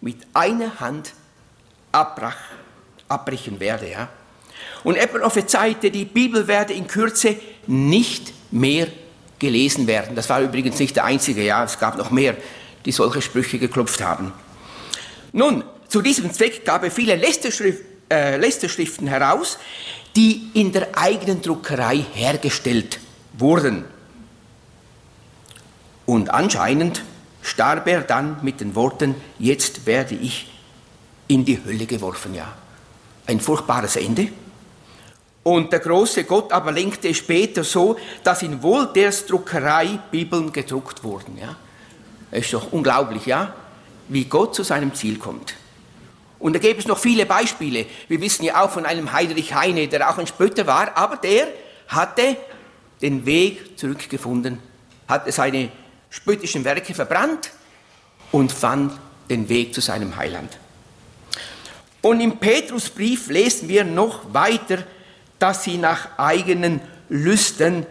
[0.01, 1.13] mit einer Hand
[1.93, 2.39] abbrach,
[3.07, 3.91] abbrechen werde.
[3.91, 4.09] Ja?
[4.83, 8.89] Und er prophezeite, die Bibel werde in Kürze nicht mehr
[9.41, 10.15] gelesen werden.
[10.15, 12.37] Das war übrigens nicht der einzige, ja, es gab noch mehr,
[12.85, 14.33] die solche Sprüche geklopft haben.
[15.33, 19.59] Nun, zu diesem Zweck gab er viele Lästerschrift, äh, Lästerschriften heraus,
[20.15, 23.01] die in der eigenen Druckerei hergestellt
[23.33, 23.85] wurden.
[26.07, 27.03] Und anscheinend
[27.43, 30.51] starb er dann mit den Worten, jetzt werde ich
[31.29, 32.53] in die Hölle geworfen, ja.
[33.27, 34.29] Ein furchtbares Ende.
[35.43, 41.03] Und der große Gott aber lenkte es später so, dass in Voltaires Druckerei Bibeln gedruckt
[41.03, 41.57] wurden, ja.
[42.31, 43.55] Ist doch unglaublich, ja,
[44.09, 45.55] wie Gott zu seinem Ziel kommt.
[46.39, 47.87] Und da gäbe es noch viele Beispiele.
[48.09, 51.49] Wir wissen ja auch von einem Heinrich Heine, der auch ein Spötter war, aber der
[51.89, 52.37] hatte
[53.03, 54.59] den Weg zurückgefunden,
[55.09, 55.71] hatte seine
[56.09, 57.51] spöttischen Werke verbrannt
[58.33, 58.93] und fand
[59.29, 60.59] den Weg zu seinem Heiland.
[62.03, 64.79] Und im Petrusbrief lesen wir noch weiter,
[65.41, 67.85] dass sie nach eigenen Lüsten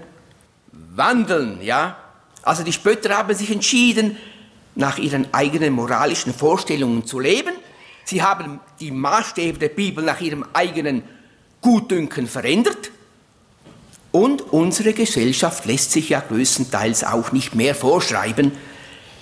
[0.72, 1.98] wandeln, ja.
[2.44, 4.16] Also die Spötter haben sich entschieden,
[4.76, 7.54] nach ihren eigenen moralischen Vorstellungen zu leben.
[8.06, 11.04] Sie haben die Maßstäbe der Bibel nach ihrem eigenen
[11.60, 12.92] Gutdünken verändert.
[14.12, 18.54] Und unsere Gesellschaft lässt sich ja größtenteils auch nicht mehr vorschreiben,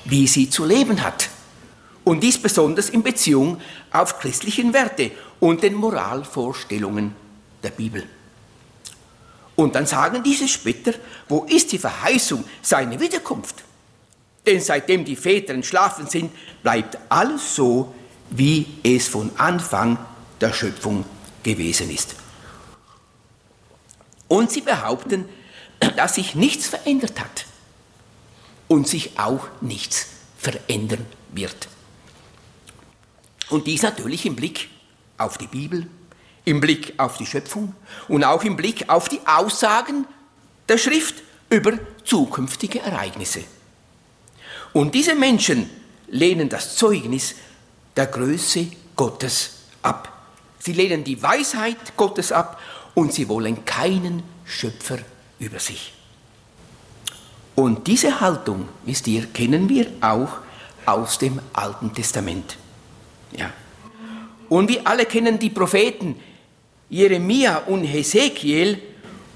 [0.05, 1.29] wie sie zu leben hat.
[2.03, 3.59] Und dies besonders in Beziehung
[3.91, 7.15] auf christlichen Werte und den Moralvorstellungen
[7.63, 8.03] der Bibel.
[9.57, 10.93] Und dann sagen diese Spötter,
[11.27, 13.55] wo ist die Verheißung seiner Wiederkunft?
[14.45, 17.93] Denn seitdem die Väter entschlafen sind, bleibt alles so,
[18.29, 19.97] wie es von Anfang
[20.39, 21.05] der Schöpfung
[21.41, 22.15] gewesen ist.
[24.27, 25.27] Und sie behaupten,
[25.95, 27.47] dass sich nichts verändert hat
[28.67, 30.05] und sich auch nichts
[30.37, 31.67] verändern wird.
[33.49, 34.69] Und dies natürlich im Blick
[35.17, 35.87] auf die Bibel,
[36.47, 37.75] im Blick auf die Schöpfung
[38.07, 40.07] und auch im Blick auf die Aussagen
[40.69, 41.15] der Schrift
[41.49, 41.73] über
[42.05, 43.43] zukünftige Ereignisse.
[44.71, 45.69] Und diese Menschen
[46.07, 47.35] lehnen das Zeugnis
[47.97, 50.13] der Größe Gottes ab.
[50.59, 52.61] Sie lehnen die Weisheit Gottes ab
[52.95, 54.99] und sie wollen keinen Schöpfer
[55.39, 55.93] über sich.
[57.55, 60.29] Und diese Haltung, wisst ihr, kennen wir auch
[60.85, 62.57] aus dem Alten Testament.
[63.33, 63.51] Ja.
[64.47, 66.15] Und wir alle kennen die Propheten
[66.89, 68.81] Jeremia und Hesekiel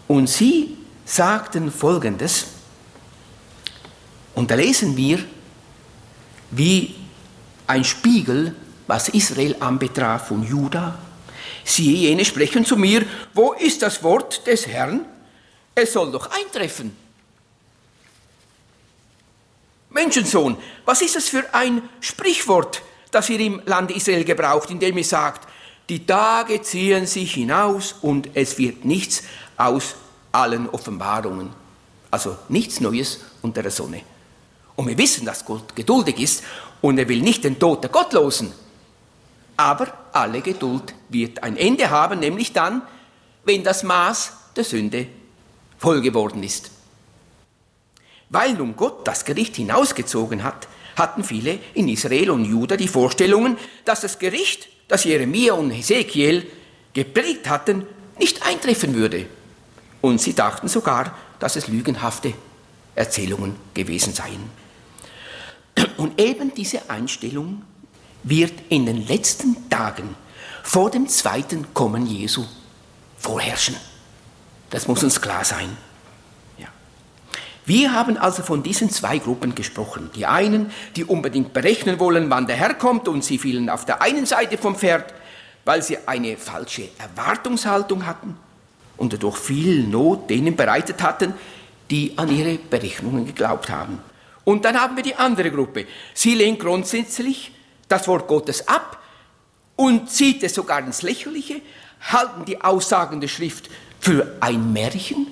[0.08, 2.48] und sie sagten folgendes.
[4.36, 5.20] Und da lesen wir,
[6.52, 6.96] wie
[7.68, 8.56] ein Spiegel,
[8.88, 10.98] was Israel anbetraf und Juda
[11.64, 15.06] Siehe, jene sprechen zu mir, wo ist das Wort des Herrn?
[15.76, 16.96] Es soll doch eintreffen.
[19.90, 25.04] Menschensohn, was ist das für ein Sprichwort, das ihr im Land Israel gebraucht, indem ihr
[25.04, 25.48] sagt,
[25.92, 29.24] die Tage ziehen sich hinaus und es wird nichts
[29.58, 29.96] aus
[30.32, 31.50] allen Offenbarungen.
[32.10, 34.02] Also nichts Neues unter der Sonne.
[34.78, 36.44] Und wir wissen, dass Gott geduldig ist
[36.80, 38.54] und er will nicht den Tod der Gottlosen,
[39.58, 42.84] aber alle Geduld wird ein Ende haben, nämlich dann,
[43.44, 45.08] wenn das Maß der Sünde
[45.78, 46.72] voll geworden ist.
[48.30, 53.58] Weil nun Gott das Gericht hinausgezogen hat, hatten viele in Israel und Juda die Vorstellungen,
[53.84, 56.46] dass das Gericht, das Jeremia und Hesekiel
[56.94, 57.86] gepredigt hatten,
[58.20, 59.26] nicht eintreffen würde.
[60.02, 62.34] Und sie dachten sogar, dass es lügenhafte
[62.94, 64.50] Erzählungen gewesen seien.
[65.96, 67.62] Und eben diese Einstellung
[68.24, 70.16] wird in den letzten Tagen
[70.62, 72.44] vor dem zweiten Kommen Jesu
[73.18, 73.78] vorherrschen.
[74.72, 75.78] Das muss uns klar sein.
[77.66, 80.10] Wir haben also von diesen zwei Gruppen gesprochen.
[80.16, 84.02] Die einen, die unbedingt berechnen wollen, wann der Herr kommt, und sie fielen auf der
[84.02, 85.14] einen Seite vom Pferd,
[85.64, 88.36] weil sie eine falsche Erwartungshaltung hatten
[88.98, 91.34] und dadurch viel Not denen bereitet hatten,
[91.90, 94.00] die an ihre Berechnungen geglaubt haben.
[94.44, 95.86] Und dann haben wir die andere Gruppe.
[96.14, 97.52] Sie lehnt grundsätzlich
[97.88, 99.00] das Wort Gottes ab
[99.76, 101.62] und zieht es sogar ins Lächerliche,
[102.02, 103.70] halten die Aussagen der Schrift
[104.00, 105.28] für ein Märchen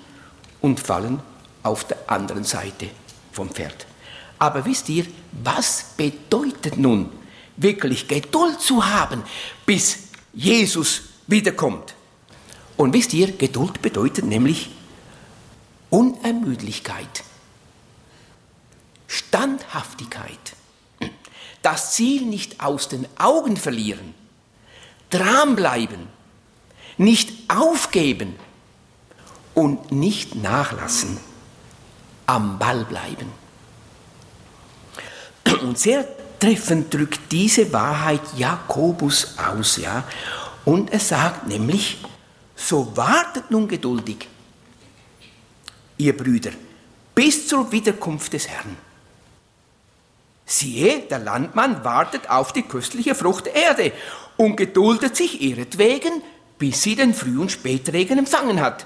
[0.61, 1.21] und fallen
[1.63, 2.89] auf der anderen Seite
[3.31, 3.85] vom Pferd.
[4.37, 5.05] Aber wisst ihr,
[5.43, 7.11] was bedeutet nun
[7.57, 9.23] wirklich Geduld zu haben,
[9.65, 9.99] bis
[10.33, 11.93] Jesus wiederkommt?
[12.77, 14.69] Und wisst ihr, Geduld bedeutet nämlich
[15.89, 17.23] Unermüdlichkeit,
[19.07, 20.55] Standhaftigkeit,
[21.61, 24.13] das Ziel nicht aus den Augen verlieren,
[25.09, 26.07] dranbleiben,
[26.97, 28.35] nicht aufgeben
[29.53, 31.17] und nicht nachlassen,
[32.29, 33.31] am Ball bleiben.
[35.63, 36.05] Und sehr
[36.39, 40.03] treffend drückt diese Wahrheit Jakobus aus, ja,
[40.63, 41.97] und er sagt nämlich,
[42.55, 44.27] so wartet nun geduldig,
[45.97, 46.51] ihr Brüder,
[47.15, 48.77] bis zur Wiederkunft des Herrn.
[50.45, 53.91] Siehe, der Landmann wartet auf die köstliche Frucht der Erde
[54.37, 56.21] und geduldet sich ihretwegen,
[56.59, 58.85] bis sie den Früh- und Spätregen empfangen hat.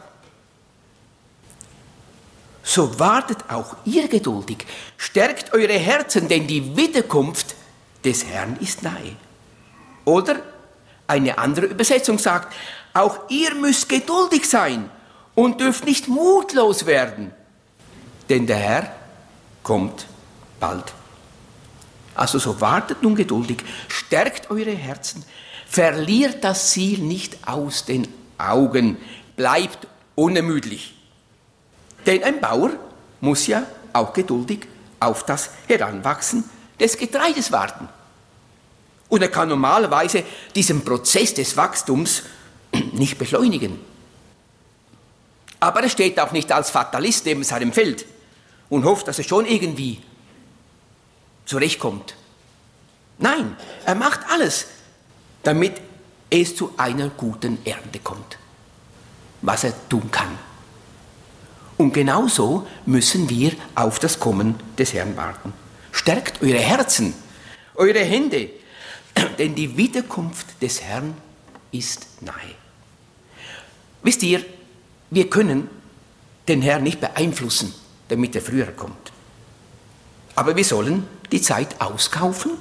[2.64, 4.66] So wartet auch ihr geduldig,
[4.98, 7.56] stärkt eure Herzen, denn die Wiederkunft
[8.06, 9.18] des Herrn ist nahe.
[10.06, 10.42] Oder
[11.06, 12.54] Eine andere Übersetzung sagt,
[12.94, 14.90] auch ihr müsst geduldig sein
[15.36, 17.32] und dürft nicht mutlos werden,
[18.30, 18.96] denn der Herr
[19.62, 20.06] kommt
[20.62, 20.94] bald.
[22.16, 23.58] Also so wartet nun geduldig,
[23.90, 25.26] stärkt eure Herzen,
[25.68, 28.98] verliert das Ziel nicht aus den Augen,
[29.36, 30.96] bleibt unermüdlich.
[32.06, 32.72] Denn ein Bauer
[33.22, 33.64] muss ja
[33.94, 34.68] auch geduldig
[35.00, 37.88] auf das Heranwachsen des Getreides warten.
[39.10, 40.24] Und er kann normalerweise
[40.56, 42.24] diesen Prozess des Wachstums
[42.94, 43.80] nicht beschleunigen.
[45.60, 48.06] Aber er steht auch nicht als Fatalist neben seinem Feld
[48.70, 50.02] und hofft, dass er schon irgendwie
[51.46, 52.16] zurechtkommt.
[53.20, 54.68] Nein, er macht alles,
[55.44, 55.80] damit
[56.30, 58.38] es zu einer guten Ernte kommt,
[59.42, 60.38] was er tun kann.
[61.78, 65.54] Und genauso müssen wir auf das Kommen des Herrn warten.
[65.92, 67.14] Stärkt eure Herzen,
[67.76, 68.50] eure Hände,
[69.38, 71.16] denn die Wiederkunft des Herrn
[71.72, 72.56] ist nahe.
[74.04, 74.44] Wisst ihr,
[75.10, 75.70] wir können
[76.48, 77.74] den Herrn nicht beeinflussen,
[78.10, 79.12] damit er früher kommt.
[80.36, 82.52] Aber wir sollen die Zeit auskaufen,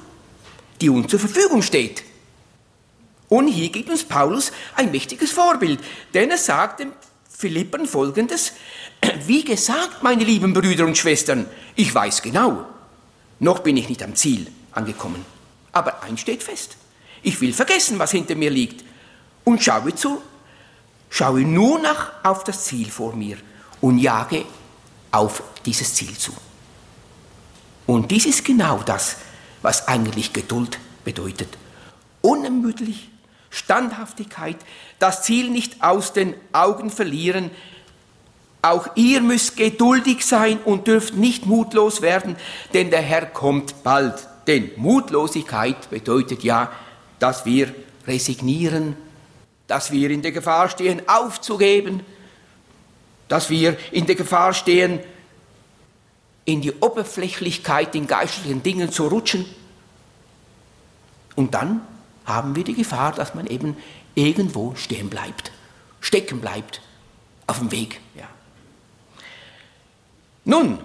[0.80, 2.02] die uns zur Verfügung steht.
[3.28, 5.80] Und hier gibt uns Paulus ein mächtiges Vorbild,
[6.12, 6.92] denn er sagt dem
[7.42, 8.52] Philippern folgendes,
[9.26, 12.64] wie gesagt, meine lieben Brüder und Schwestern, ich weiß genau,
[13.40, 15.24] noch bin ich nicht am Ziel angekommen.
[15.72, 16.76] Aber eins steht fest,
[17.20, 18.84] ich will vergessen, was hinter mir liegt
[19.42, 20.22] und schaue zu,
[21.10, 23.38] schaue nur noch auf das Ziel vor mir
[23.80, 24.44] und jage
[25.10, 26.32] auf dieses Ziel zu.
[27.88, 29.16] Und dies ist genau das,
[29.62, 31.58] was eigentlich Geduld bedeutet.
[32.20, 33.10] Unermüdlich,
[33.52, 34.56] Standhaftigkeit,
[34.98, 37.50] das Ziel nicht aus den Augen verlieren.
[38.62, 42.36] Auch ihr müsst geduldig sein und dürft nicht mutlos werden,
[42.72, 44.26] denn der Herr kommt bald.
[44.46, 46.72] Denn Mutlosigkeit bedeutet ja,
[47.18, 47.74] dass wir
[48.06, 48.96] resignieren,
[49.66, 52.00] dass wir in der Gefahr stehen, aufzugeben,
[53.28, 54.98] dass wir in der Gefahr stehen,
[56.46, 59.44] in die Oberflächlichkeit in geistlichen Dingen zu rutschen.
[61.36, 61.82] Und dann
[62.24, 63.76] haben wir die Gefahr, dass man eben
[64.14, 65.52] irgendwo stehen bleibt,
[66.00, 66.80] stecken bleibt,
[67.46, 68.00] auf dem Weg.
[68.14, 68.28] Ja.
[70.44, 70.78] Nun,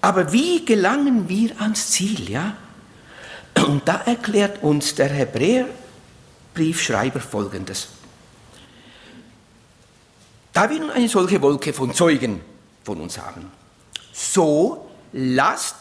[0.00, 2.30] aber wie gelangen wir ans Ziel?
[2.30, 2.56] Ja?
[3.66, 7.88] Und da erklärt uns der Hebräerbriefschreiber Folgendes.
[10.52, 12.40] Da wir nun eine solche Wolke von Zeugen
[12.84, 13.50] von uns haben,
[14.12, 15.76] so lasst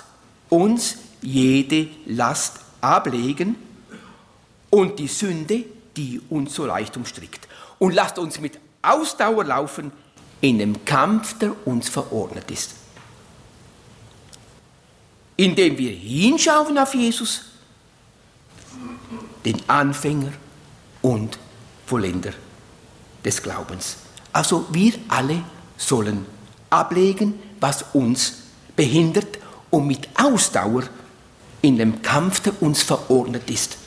[0.50, 3.56] uns jede Last ablegen
[4.75, 5.63] und die Sünde,
[5.95, 7.47] die uns so leicht umstrickt.
[7.79, 9.89] Und lasst uns mit Ausdauer laufen
[10.41, 12.75] in dem Kampf, der uns verordnet ist.
[15.38, 17.45] Indem wir hinschauen auf Jesus,
[19.45, 20.33] den Anfänger
[21.01, 21.39] und
[21.85, 22.33] Vollender
[23.23, 23.95] des Glaubens.
[24.33, 25.41] Also wir alle
[25.77, 26.25] sollen
[26.69, 28.41] ablegen, was uns
[28.75, 29.38] behindert
[29.71, 30.83] und mit Ausdauer
[31.61, 33.77] in dem Kampf, der uns verordnet ist,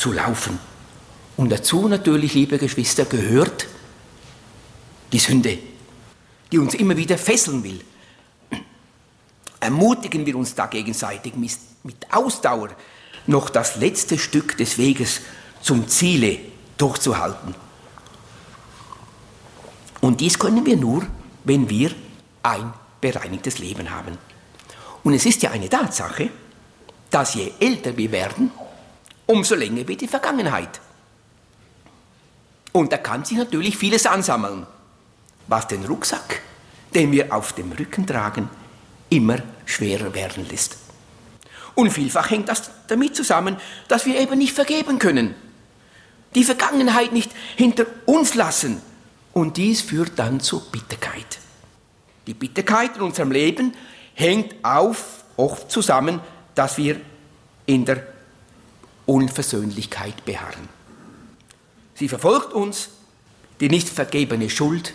[0.00, 0.58] zu laufen.
[1.36, 3.66] Und dazu natürlich, liebe Geschwister, gehört
[5.12, 5.58] die Sünde,
[6.50, 7.80] die uns immer wieder fesseln will.
[9.60, 11.58] Ermutigen wir uns da gegenseitig mit
[12.10, 12.70] Ausdauer
[13.26, 15.20] noch das letzte Stück des Weges
[15.60, 16.38] zum Ziele
[16.78, 17.54] durchzuhalten.
[20.00, 21.06] Und dies können wir nur,
[21.44, 21.90] wenn wir
[22.42, 24.16] ein bereinigtes Leben haben.
[25.04, 26.30] Und es ist ja eine Tatsache,
[27.10, 28.50] dass je älter wir werden,
[29.30, 30.80] umso länger wird die Vergangenheit.
[32.72, 34.66] Und da kann sich natürlich vieles ansammeln,
[35.46, 36.42] was den Rucksack,
[36.94, 38.48] den wir auf dem Rücken tragen,
[39.08, 40.76] immer schwerer werden lässt.
[41.76, 43.56] Und vielfach hängt das damit zusammen,
[43.88, 45.34] dass wir eben nicht vergeben können,
[46.34, 48.82] die Vergangenheit nicht hinter uns lassen.
[49.32, 51.38] Und dies führt dann zur Bitterkeit.
[52.26, 53.74] Die Bitterkeit in unserem Leben
[54.14, 56.20] hängt auf, oft zusammen,
[56.54, 57.00] dass wir
[57.66, 58.04] in der
[59.10, 60.68] Unversöhnlichkeit beharren.
[61.96, 62.90] Sie verfolgt uns,
[63.58, 64.94] die nicht vergebene Schuld,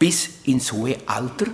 [0.00, 1.46] bis ins hohe Alter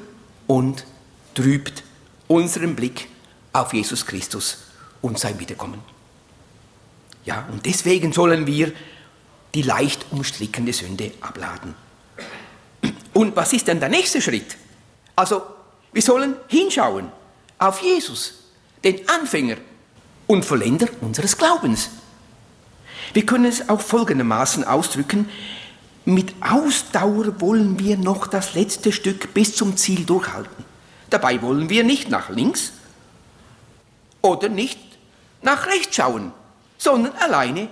[0.47, 0.87] und
[1.35, 1.83] trübt
[2.27, 3.09] unseren Blick
[3.53, 4.63] auf Jesus Christus
[5.03, 5.79] und sein Wiederkommen.
[7.27, 8.73] Ja, und deswegen sollen wir
[9.55, 11.75] die leicht umstrickende Sünde abladen.
[13.13, 14.57] Und was ist denn der nächste Schritt?
[15.15, 15.43] Also,
[15.93, 17.13] wir sollen hinschauen
[17.59, 18.35] auf Jesus,
[18.83, 19.57] den Anfänger
[20.27, 21.91] und Vollender unseres Glaubens.
[23.13, 25.29] Wir können es auch folgendermaßen ausdrücken,
[26.07, 30.65] mit Ausdauer wollen wir noch das letzte Stück bis zum Ziel durchhalten.
[31.09, 32.73] Dabei wollen wir nicht nach links
[34.21, 34.79] oder nicht
[35.41, 36.33] nach rechts schauen,
[36.77, 37.69] sondern alleine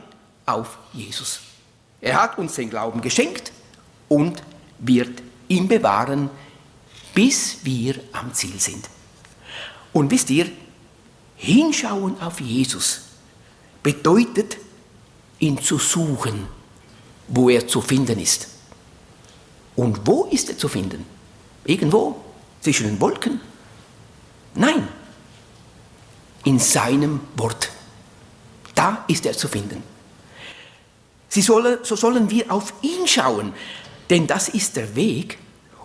[0.47, 1.41] auf Jesus.
[2.01, 3.53] Er hat uns den Glauben geschenkt
[4.09, 4.43] und
[4.79, 6.31] wird ihn bewahren,
[7.15, 8.89] bis wir am Ziel sind.
[9.93, 10.51] Und wisst ihr,
[11.43, 13.01] hinschauen auf Jesus
[13.83, 14.57] bedeutet,
[15.41, 16.47] ihn zu suchen,
[17.27, 18.47] wo er zu finden ist.
[19.75, 21.05] Und wo ist er zu finden?
[21.65, 22.23] Irgendwo
[22.61, 23.41] zwischen den Wolken?
[24.55, 24.87] Nein,
[26.45, 27.71] in seinem Wort.
[28.75, 29.83] Da ist er zu finden.
[31.29, 33.53] Sie solle, so sollen wir auf ihn schauen,
[34.11, 35.39] denn das ist der Weg,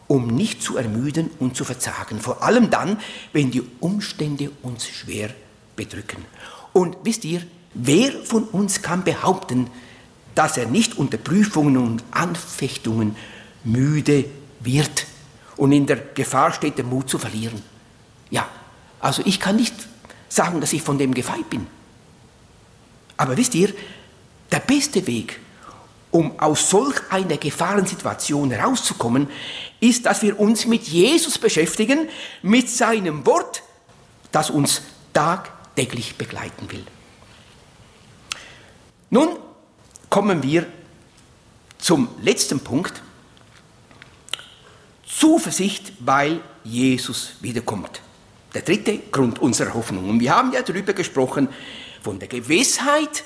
[0.08, 2.99] um nicht zu ermüden und zu verzagen, vor allem dann,
[3.34, 5.34] wenn die Umstände uns schwer
[5.78, 6.26] bedrücken.
[6.74, 7.42] Und wisst ihr,
[7.74, 9.70] wer von uns kann behaupten,
[10.36, 13.16] dass er nicht unter Prüfungen und Anfechtungen
[13.64, 14.26] müde
[14.60, 15.06] wird
[15.56, 17.62] und in der Gefahr steht, den Mut zu verlieren?
[18.30, 18.48] Ja,
[19.00, 19.74] also ich kann nicht
[20.28, 21.66] sagen, dass ich von dem gefeit bin.
[23.16, 23.74] Aber wisst ihr,
[24.52, 25.40] der beste Weg,
[26.12, 29.28] um aus solch einer Gefahrensituation herauszukommen,
[29.80, 32.10] ist, dass wir uns mit Jesus beschäftigen,
[32.42, 33.64] mit seinem Wort,
[34.32, 34.82] das uns
[35.78, 36.84] tagtäglich begleiten will.
[39.12, 39.38] Nun
[40.10, 40.66] kommen wir
[41.78, 43.02] zum letzten Punkt.
[45.06, 48.02] Zuversicht, weil Jesus wiederkommt.
[48.54, 50.10] Der dritte Grund unserer Hoffnung.
[50.10, 51.48] Und wir haben ja darüber gesprochen,
[52.02, 53.24] von der Gewissheit,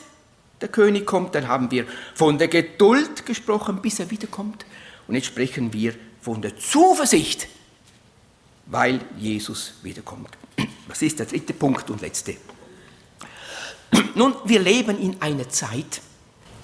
[0.59, 1.85] der König kommt, dann haben wir
[2.15, 4.65] von der Geduld gesprochen, bis er wiederkommt.
[5.07, 7.47] Und jetzt sprechen wir von der Zuversicht,
[8.65, 10.29] weil Jesus wiederkommt.
[10.87, 12.35] Das ist der dritte Punkt und letzte.
[14.15, 16.01] Nun, wir leben in einer Zeit,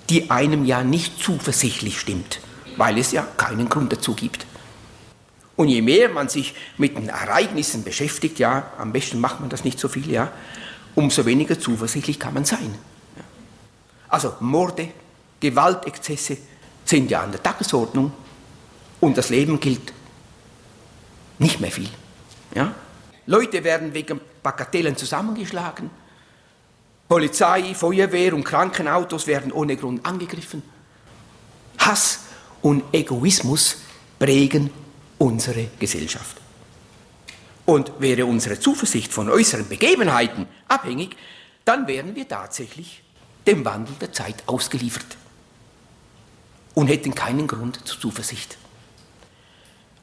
[0.10, 2.40] die einem ja nicht zuversichtlich stimmt,
[2.78, 4.46] weil es ja keinen Grund dazu gibt.
[5.56, 9.64] Und je mehr man sich mit den Ereignissen beschäftigt, ja, am besten macht man das
[9.64, 10.32] nicht so viel, ja,
[10.96, 12.74] umso weniger zuversichtlich kann man sein.
[14.08, 14.90] Also Morde,
[15.40, 16.38] Gewaltexzesse
[16.86, 18.12] sind ja an der Tagesordnung
[19.02, 19.94] und das Leben gilt
[21.40, 21.90] nicht mehr viel.
[22.56, 22.74] Ja?
[23.26, 25.90] Leute werden wegen Bagatellen zusammengeschlagen,
[27.08, 30.62] Polizei, Feuerwehr und Krankenautos werden ohne Grund angegriffen.
[31.78, 32.20] Hass
[32.62, 33.78] und Egoismus
[34.20, 34.70] prägen
[35.18, 36.38] unsere Gesellschaft.
[37.66, 41.16] Und wäre unsere Zuversicht von äußeren Begebenheiten abhängig,
[41.64, 43.04] dann wären wir tatsächlich
[43.46, 45.18] dem Wandel der Zeit ausgeliefert
[46.76, 48.58] und hätten keinen Grund zur Zuversicht.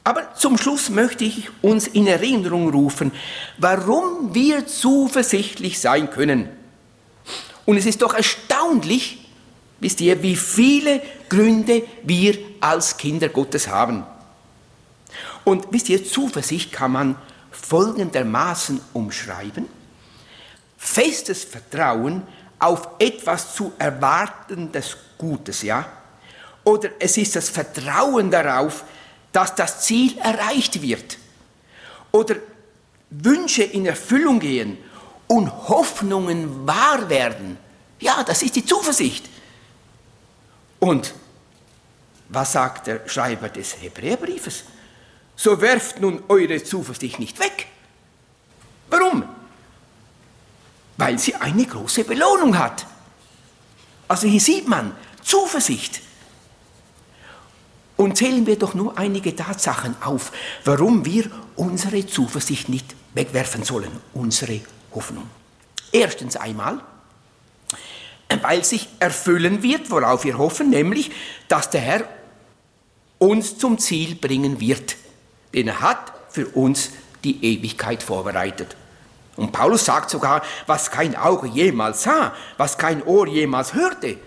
[0.05, 3.11] Aber zum Schluss möchte ich uns in Erinnerung rufen,
[3.57, 6.47] warum wir zuversichtlich sein können.
[7.65, 9.27] Und es ist doch erstaunlich,
[9.79, 14.03] wisst ihr, wie viele Gründe wir als Kinder Gottes haben.
[15.43, 17.15] Und wisst ihr, Zuversicht kann man
[17.49, 19.65] folgendermaßen umschreiben.
[20.77, 22.21] Festes Vertrauen
[22.59, 25.83] auf etwas zu erwartendes Gutes, ja?
[26.63, 28.83] Oder es ist das Vertrauen darauf,
[29.35, 31.17] dass das Ziel erreicht wird.
[32.11, 32.35] Oder
[33.09, 34.77] Wünsche in Erfüllung gehen
[35.27, 37.57] und Hoffnungen wahr werden.
[37.99, 39.29] Ja, das ist die Zuversicht.
[40.79, 41.13] Und
[42.29, 44.63] was sagt der Schreiber des Hebräerbriefes?
[45.35, 47.67] so werft nun eure Zuversicht nicht weg.
[48.89, 49.23] Warum?
[50.97, 52.85] Weil sie eine große Belohnung hat.
[54.07, 56.01] Also hier sieht man Zuversicht.
[57.97, 60.31] Und zählen wir doch nur einige Tatsachen auf,
[60.65, 64.59] warum wir unsere Zuversicht nicht wegwerfen sollen, unsere
[64.93, 65.29] Hoffnung.
[65.91, 66.81] Erstens einmal,
[68.41, 71.11] weil sich erfüllen wird, worauf wir hoffen, nämlich,
[71.47, 72.03] dass der Herr
[73.17, 74.97] uns zum Ziel bringen wird
[75.55, 76.91] denn er hat für uns
[77.23, 78.75] die Ewigkeit vorbereitet.
[79.37, 84.17] Und Paulus sagt sogar, was kein Auge jemals sah, was kein Ohr jemals hörte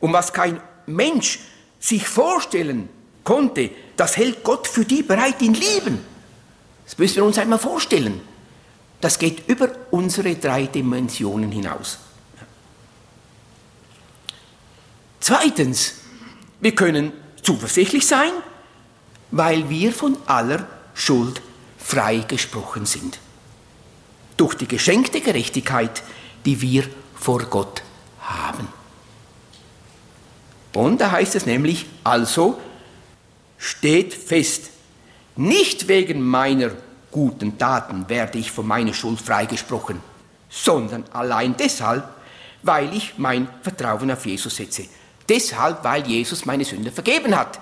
[0.00, 1.40] und was kein Mensch
[1.80, 2.88] sich vorstellen
[3.28, 6.02] konnte, das hält Gott für die bereit, ihn lieben.
[6.86, 8.22] Das müssen wir uns einmal vorstellen.
[9.02, 11.98] Das geht über unsere drei Dimensionen hinaus.
[15.20, 15.96] Zweitens,
[16.60, 17.12] wir können
[17.42, 18.32] zuversichtlich sein,
[19.30, 21.42] weil wir von aller Schuld
[21.76, 23.18] freigesprochen sind.
[24.38, 26.02] Durch die geschenkte Gerechtigkeit,
[26.46, 27.82] die wir vor Gott
[28.22, 28.68] haben.
[30.72, 32.58] Und da heißt es nämlich, also
[33.58, 34.70] steht fest,
[35.36, 36.70] nicht wegen meiner
[37.10, 40.00] guten Taten werde ich von meiner Schuld freigesprochen,
[40.48, 42.04] sondern allein deshalb,
[42.62, 44.84] weil ich mein Vertrauen auf Jesus setze.
[45.28, 47.60] Deshalb, weil Jesus meine Sünde vergeben hat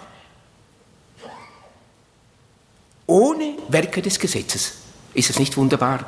[3.06, 4.74] ohne Werke des Gesetzes.
[5.14, 6.04] Ist es nicht wunderbar?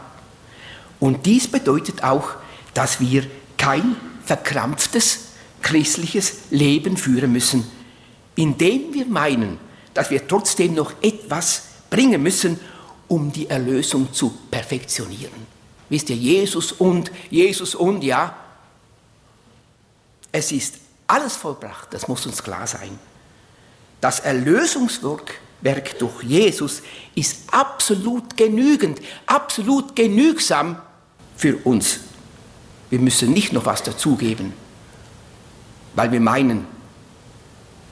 [1.01, 2.31] Und dies bedeutet auch,
[2.75, 3.25] dass wir
[3.57, 5.29] kein verkrampftes,
[5.63, 7.65] christliches Leben führen müssen,
[8.37, 9.59] indem wir meinen,
[9.95, 12.59] dass wir trotzdem noch etwas bringen müssen,
[13.09, 15.47] um die Erlösung zu perfektionieren.
[15.89, 18.37] Wisst ihr, Jesus und, Jesus und, ja,
[20.31, 20.75] es ist
[21.07, 22.99] alles vollbracht, das muss uns klar sein.
[24.01, 26.83] Das Erlösungswerk durch Jesus
[27.15, 30.81] ist absolut genügend, absolut genügsam
[31.37, 32.01] für uns.
[32.91, 34.53] Wir müssen nicht noch was dazugeben,
[35.95, 36.67] weil wir meinen,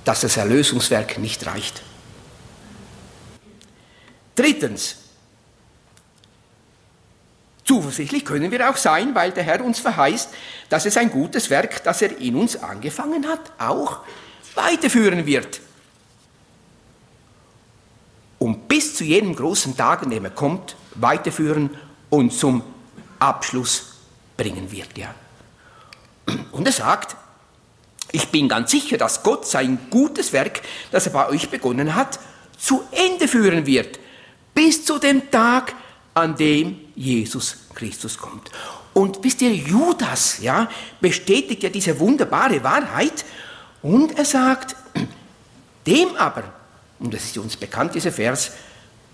[0.05, 1.83] dass das Erlösungswerk nicht reicht.
[4.37, 4.97] Drittens,
[7.65, 10.29] zuversichtlich können wir auch sein, weil der Herr uns verheißt,
[10.69, 14.01] dass es ein gutes Werk, das er in uns angefangen hat, auch
[14.55, 15.61] weiterführen wird.
[18.39, 21.71] Und bis zu jenem großen Tag, an dem er kommt, weiterführen
[22.11, 22.63] und zum
[23.19, 23.95] Abschluss
[24.37, 24.97] bringen wird.
[24.99, 25.15] Ja.
[26.53, 27.17] Und er sagt,
[28.13, 30.61] ich bin ganz sicher, dass Gott sein gutes Werk,
[30.91, 32.19] das er bei euch begonnen hat,
[32.59, 33.99] zu Ende führen wird,
[34.57, 35.75] bis zu dem Tag,
[36.15, 38.51] an dem Jesus Christus kommt.
[38.95, 43.27] Und wisst ihr, Judas ja, bestätigt ja diese wunderbare Wahrheit
[43.83, 44.75] und er sagt,
[45.87, 46.45] dem aber,
[46.99, 48.53] und das ist uns bekannt, dieser Vers,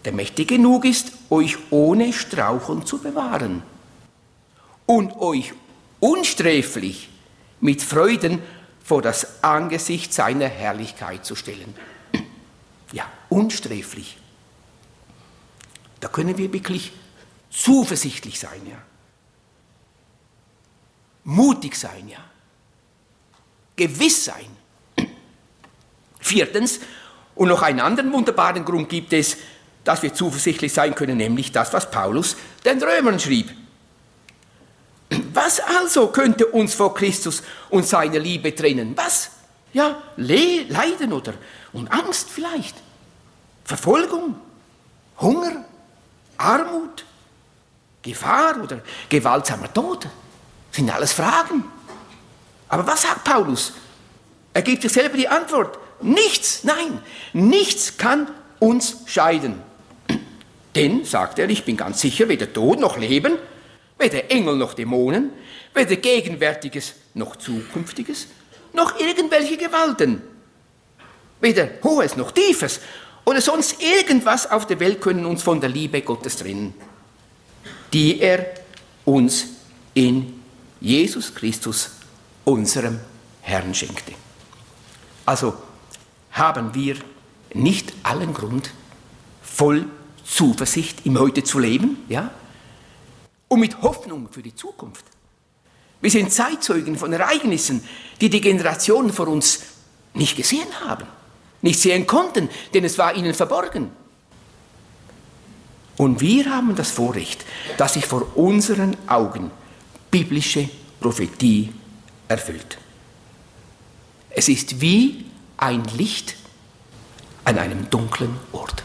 [0.04, 3.64] der mächtig genug ist, euch ohne Straucheln zu bewahren
[4.86, 5.54] und euch
[5.98, 7.08] unsträflich
[7.60, 8.40] mit Freuden
[8.84, 11.74] vor das Angesicht seiner Herrlichkeit zu stellen.
[12.92, 14.18] Ja, unsträflich.
[16.02, 16.92] Da können wir wirklich
[17.48, 18.76] zuversichtlich sein, ja.
[21.22, 22.18] Mutig sein, ja.
[23.76, 24.56] Gewiss sein.
[26.18, 26.80] Viertens,
[27.36, 29.36] und noch einen anderen wunderbaren Grund gibt es,
[29.84, 33.52] dass wir zuversichtlich sein können, nämlich das, was Paulus den Römern schrieb.
[35.32, 38.96] Was also könnte uns vor Christus und seiner Liebe trennen?
[38.96, 39.30] Was?
[39.72, 41.34] Ja, Le Leiden oder
[41.72, 42.74] und Angst vielleicht,
[43.64, 44.34] Verfolgung,
[45.20, 45.64] Hunger,
[46.42, 47.04] Armut,
[48.02, 50.04] Gefahr oder gewaltsamer Tod.
[50.04, 51.64] Das sind alles Fragen.
[52.68, 53.72] Aber was sagt Paulus?
[54.52, 55.78] Er gibt sich selber die Antwort.
[56.00, 57.00] Nichts, nein,
[57.32, 58.28] nichts kann
[58.58, 59.62] uns scheiden.
[60.74, 63.36] Denn, sagt er, ich bin ganz sicher, weder Tod noch Leben,
[63.98, 65.30] weder Engel noch Dämonen,
[65.74, 68.26] weder Gegenwärtiges noch Zukünftiges,
[68.72, 70.22] noch irgendwelche Gewalten,
[71.40, 72.80] weder Hohes noch Tiefes
[73.24, 76.74] oder sonst irgendwas auf der Welt können uns von der Liebe Gottes trennen,
[77.92, 78.54] die er
[79.04, 79.46] uns
[79.94, 80.40] in
[80.80, 81.90] Jesus Christus,
[82.44, 82.98] unserem
[83.42, 84.12] Herrn, schenkte.
[85.24, 85.54] Also
[86.32, 86.96] haben wir
[87.54, 88.70] nicht allen Grund,
[89.42, 89.86] voll
[90.24, 92.30] Zuversicht im Heute zu leben, ja?
[93.48, 95.04] Und mit Hoffnung für die Zukunft.
[96.00, 97.86] Wir sind Zeitzeugen von Ereignissen,
[98.20, 99.60] die die Generationen vor uns
[100.14, 101.06] nicht gesehen haben,
[101.62, 103.90] nicht sehen konnten, denn es war ihnen verborgen.
[105.96, 107.44] Und wir haben das Vorrecht,
[107.76, 109.50] dass sich vor unseren Augen
[110.10, 110.68] biblische
[111.00, 111.72] Prophetie
[112.28, 112.78] erfüllt.
[114.30, 116.36] Es ist wie ein Licht
[117.44, 118.82] an einem dunklen Ort.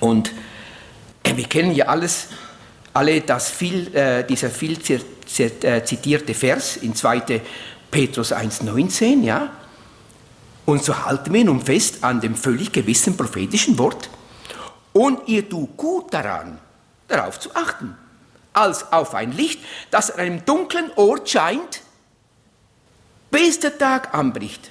[0.00, 0.32] Und
[1.22, 2.28] äh, wir kennen ja alles,
[2.92, 7.40] alle das viel, äh, dieser viel äh, zitierte Vers in 2.
[7.90, 9.50] Petrus 1,19, ja.
[10.64, 14.08] Und so halten wir nun fest an dem völlig gewissen prophetischen Wort.
[14.92, 16.58] Und ihr tut gut daran,
[17.08, 17.96] darauf zu achten,
[18.52, 19.60] als auf ein Licht,
[19.90, 21.80] das an einem dunklen Ort scheint,
[23.30, 24.70] bis der Tag anbricht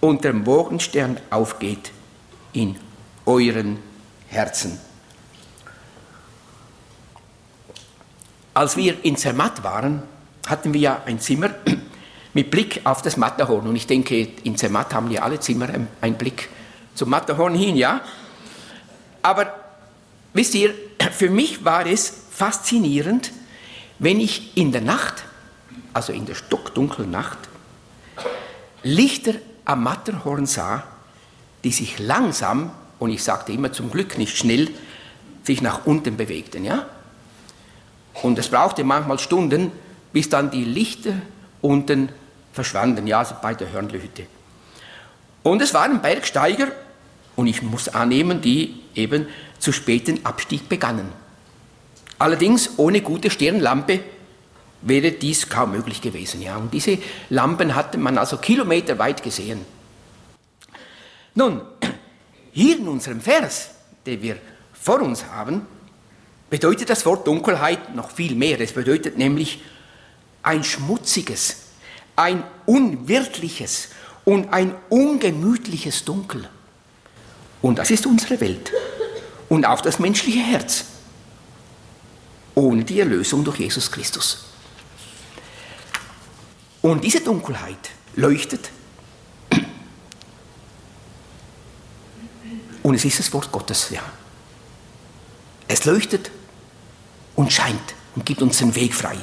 [0.00, 1.90] und der Morgenstern aufgeht
[2.52, 2.76] in
[3.24, 3.78] euren
[4.28, 4.78] Herzen.
[8.52, 10.02] Als wir in Zermatt waren,
[10.46, 11.50] hatten wir ja ein Zimmer
[12.34, 13.66] mit Blick auf das Matterhorn.
[13.66, 15.68] Und ich denke, in Zermatt haben ja alle Zimmer
[16.00, 16.48] einen Blick
[16.94, 18.00] zum Matterhorn hin, ja?
[19.22, 19.54] Aber
[20.32, 20.74] wisst ihr,
[21.12, 23.32] für mich war es faszinierend,
[23.98, 25.24] wenn ich in der Nacht,
[25.92, 27.38] also in der stockdunklen Nacht,
[28.82, 30.82] Lichter am Matterhorn sah,
[31.62, 34.68] die sich langsam, und ich sagte immer zum Glück nicht schnell,
[35.42, 36.64] sich nach unten bewegten.
[36.64, 36.86] Ja?
[38.22, 39.72] Und es brauchte manchmal Stunden,
[40.12, 41.14] bis dann die Lichter
[41.60, 42.10] unten
[42.54, 44.26] verschwanden, ja, also bei der Hörnlehütte.
[45.42, 46.68] Und es waren Bergsteiger,
[47.36, 49.26] und ich muss annehmen, die eben
[49.58, 51.08] zu späten Abstieg begannen.
[52.18, 54.00] Allerdings ohne gute Stirnlampe
[54.82, 56.40] wäre dies kaum möglich gewesen.
[56.42, 56.56] Ja.
[56.56, 56.98] Und diese
[57.30, 59.64] Lampen hatte man also kilometerweit gesehen.
[61.34, 61.62] Nun,
[62.52, 63.70] hier in unserem Vers,
[64.06, 64.36] den wir
[64.72, 65.66] vor uns haben,
[66.50, 68.60] bedeutet das Wort Dunkelheit noch viel mehr.
[68.60, 69.60] Es bedeutet nämlich
[70.42, 71.63] ein schmutziges,
[72.16, 73.88] ein unwirtliches
[74.24, 76.48] und ein ungemütliches Dunkel.
[77.62, 78.72] Und das ist unsere Welt
[79.48, 80.84] und auch das menschliche Herz
[82.54, 84.44] ohne die Erlösung durch Jesus Christus.
[86.82, 88.70] Und diese Dunkelheit leuchtet
[92.82, 94.02] und es ist das Wort Gottes, ja.
[95.66, 96.30] Es leuchtet
[97.34, 99.16] und scheint und gibt uns den Weg frei.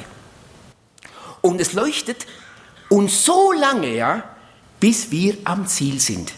[1.40, 2.26] Und es leuchtet
[2.92, 4.22] uns so lange, ja,
[4.78, 6.34] bis wir am Ziel sind,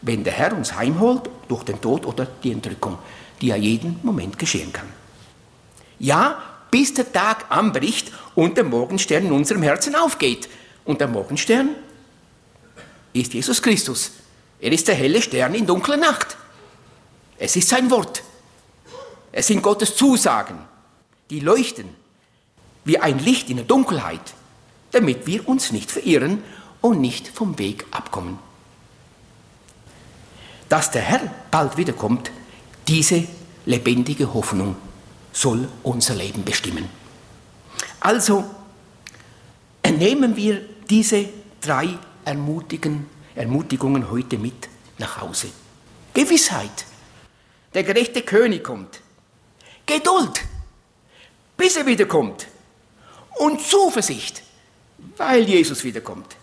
[0.00, 2.98] wenn der Herr uns heimholt durch den Tod oder die Entrückung,
[3.40, 4.88] die ja jeden Moment geschehen kann.
[6.00, 6.42] Ja,
[6.72, 10.48] bis der Tag anbricht und der Morgenstern in unserem Herzen aufgeht.
[10.84, 11.76] Und der Morgenstern
[13.12, 14.10] ist Jesus Christus.
[14.58, 16.36] Er ist der helle Stern in dunkler Nacht.
[17.38, 18.22] Es ist sein Wort.
[19.30, 20.58] Es sind Gottes Zusagen,
[21.30, 21.88] die leuchten
[22.84, 24.34] wie ein Licht in der Dunkelheit,
[24.92, 26.42] damit wir uns nicht verirren
[26.80, 28.38] und nicht vom Weg abkommen.
[30.68, 32.30] Dass der Herr bald wiederkommt,
[32.88, 33.26] diese
[33.66, 34.76] lebendige Hoffnung
[35.32, 36.88] soll unser Leben bestimmen.
[38.00, 38.44] Also
[39.90, 41.28] nehmen wir diese
[41.60, 44.68] drei Ermutigungen heute mit
[44.98, 45.48] nach Hause.
[46.14, 46.86] Gewissheit,
[47.74, 49.00] der gerechte König kommt.
[49.86, 50.42] Geduld,
[51.56, 52.46] bis er wiederkommt.
[53.38, 54.42] Und Zuversicht,
[55.16, 56.36] weil Jesus wiederkommt.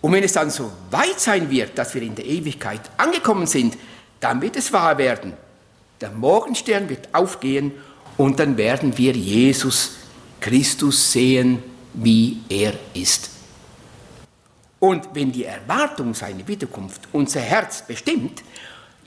[0.00, 3.76] Und wenn es dann so weit sein wird, dass wir in der Ewigkeit angekommen sind,
[4.20, 5.32] dann wird es wahr werden.
[6.00, 7.72] Der Morgenstern wird aufgehen
[8.16, 9.92] und dann werden wir Jesus
[10.40, 11.62] Christus sehen,
[11.94, 13.30] wie er ist.
[14.78, 18.44] Und wenn die Erwartung seiner Wiederkunft unser Herz bestimmt,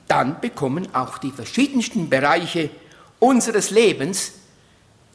[0.06, 2.68] dann bekommen auch die verschiedensten Bereiche
[3.18, 4.32] unseres Lebens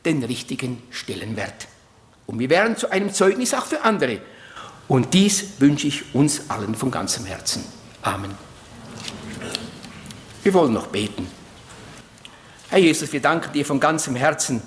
[0.05, 1.67] den richtigen Stellenwert.
[2.27, 4.19] Und wir werden zu einem Zeugnis auch für andere.
[4.87, 7.63] Und dies wünsche ich uns allen von ganzem Herzen.
[8.01, 8.31] Amen.
[10.43, 11.27] Wir wollen noch beten.
[12.69, 14.61] Herr Jesus, wir danken dir von ganzem Herzen,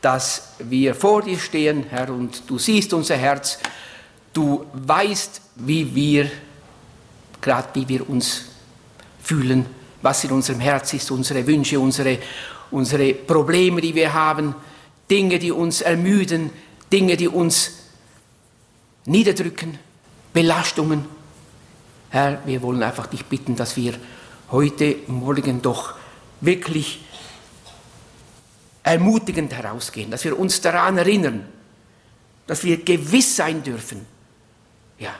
[0.00, 3.58] dass wir vor dir stehen, Herr, und du siehst unser Herz.
[4.32, 6.30] Du weißt, wie wir,
[7.40, 8.44] gerade wie wir uns
[9.22, 9.66] fühlen,
[10.02, 12.18] was in unserem Herz ist, unsere Wünsche, unsere,
[12.70, 14.54] unsere Probleme, die wir haben,
[15.10, 16.50] Dinge, die uns ermüden,
[16.92, 17.72] Dinge, die uns
[19.04, 19.78] niederdrücken,
[20.32, 21.04] Belastungen.
[22.10, 23.94] Herr, wir wollen einfach dich bitten, dass wir
[24.50, 25.94] heute Morgen doch
[26.40, 27.00] wirklich
[28.82, 31.46] ermutigend herausgehen, dass wir uns daran erinnern,
[32.46, 34.06] dass wir gewiss sein dürfen,
[34.98, 35.14] ja,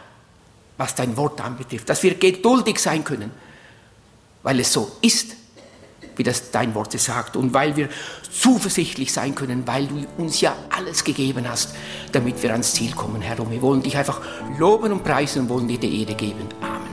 [0.79, 3.31] was dein Wort anbetrifft, dass wir geduldig sein können,
[4.43, 5.37] weil es so ist,
[6.19, 7.89] wie das dein Wort sagt und weil wir
[8.31, 11.75] zuversichtlich sein können, weil du uns ja alles gegeben hast,
[12.13, 13.41] damit wir ans Ziel kommen, Herr.
[13.41, 14.21] Und wir wollen dich einfach
[14.59, 16.49] loben und preisen und wollen dir die Ehre geben.
[16.61, 16.89] Amen.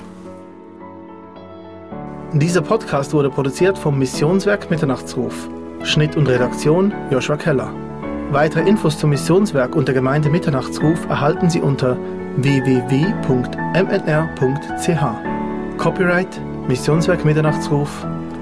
[2.40, 5.50] Dieser Podcast wurde produziert vom Missionswerk Mitternachtsruf.
[5.84, 7.72] Schnitt und Redaktion Joshua Keller.
[8.32, 11.98] Weitere Infos zum Missionswerk und der Gemeinde Mitternachtsruf erhalten Sie unter
[12.38, 13.08] www.mnr.ch.
[15.78, 18.06] Copyright Missionswerk Mitternachtsruf,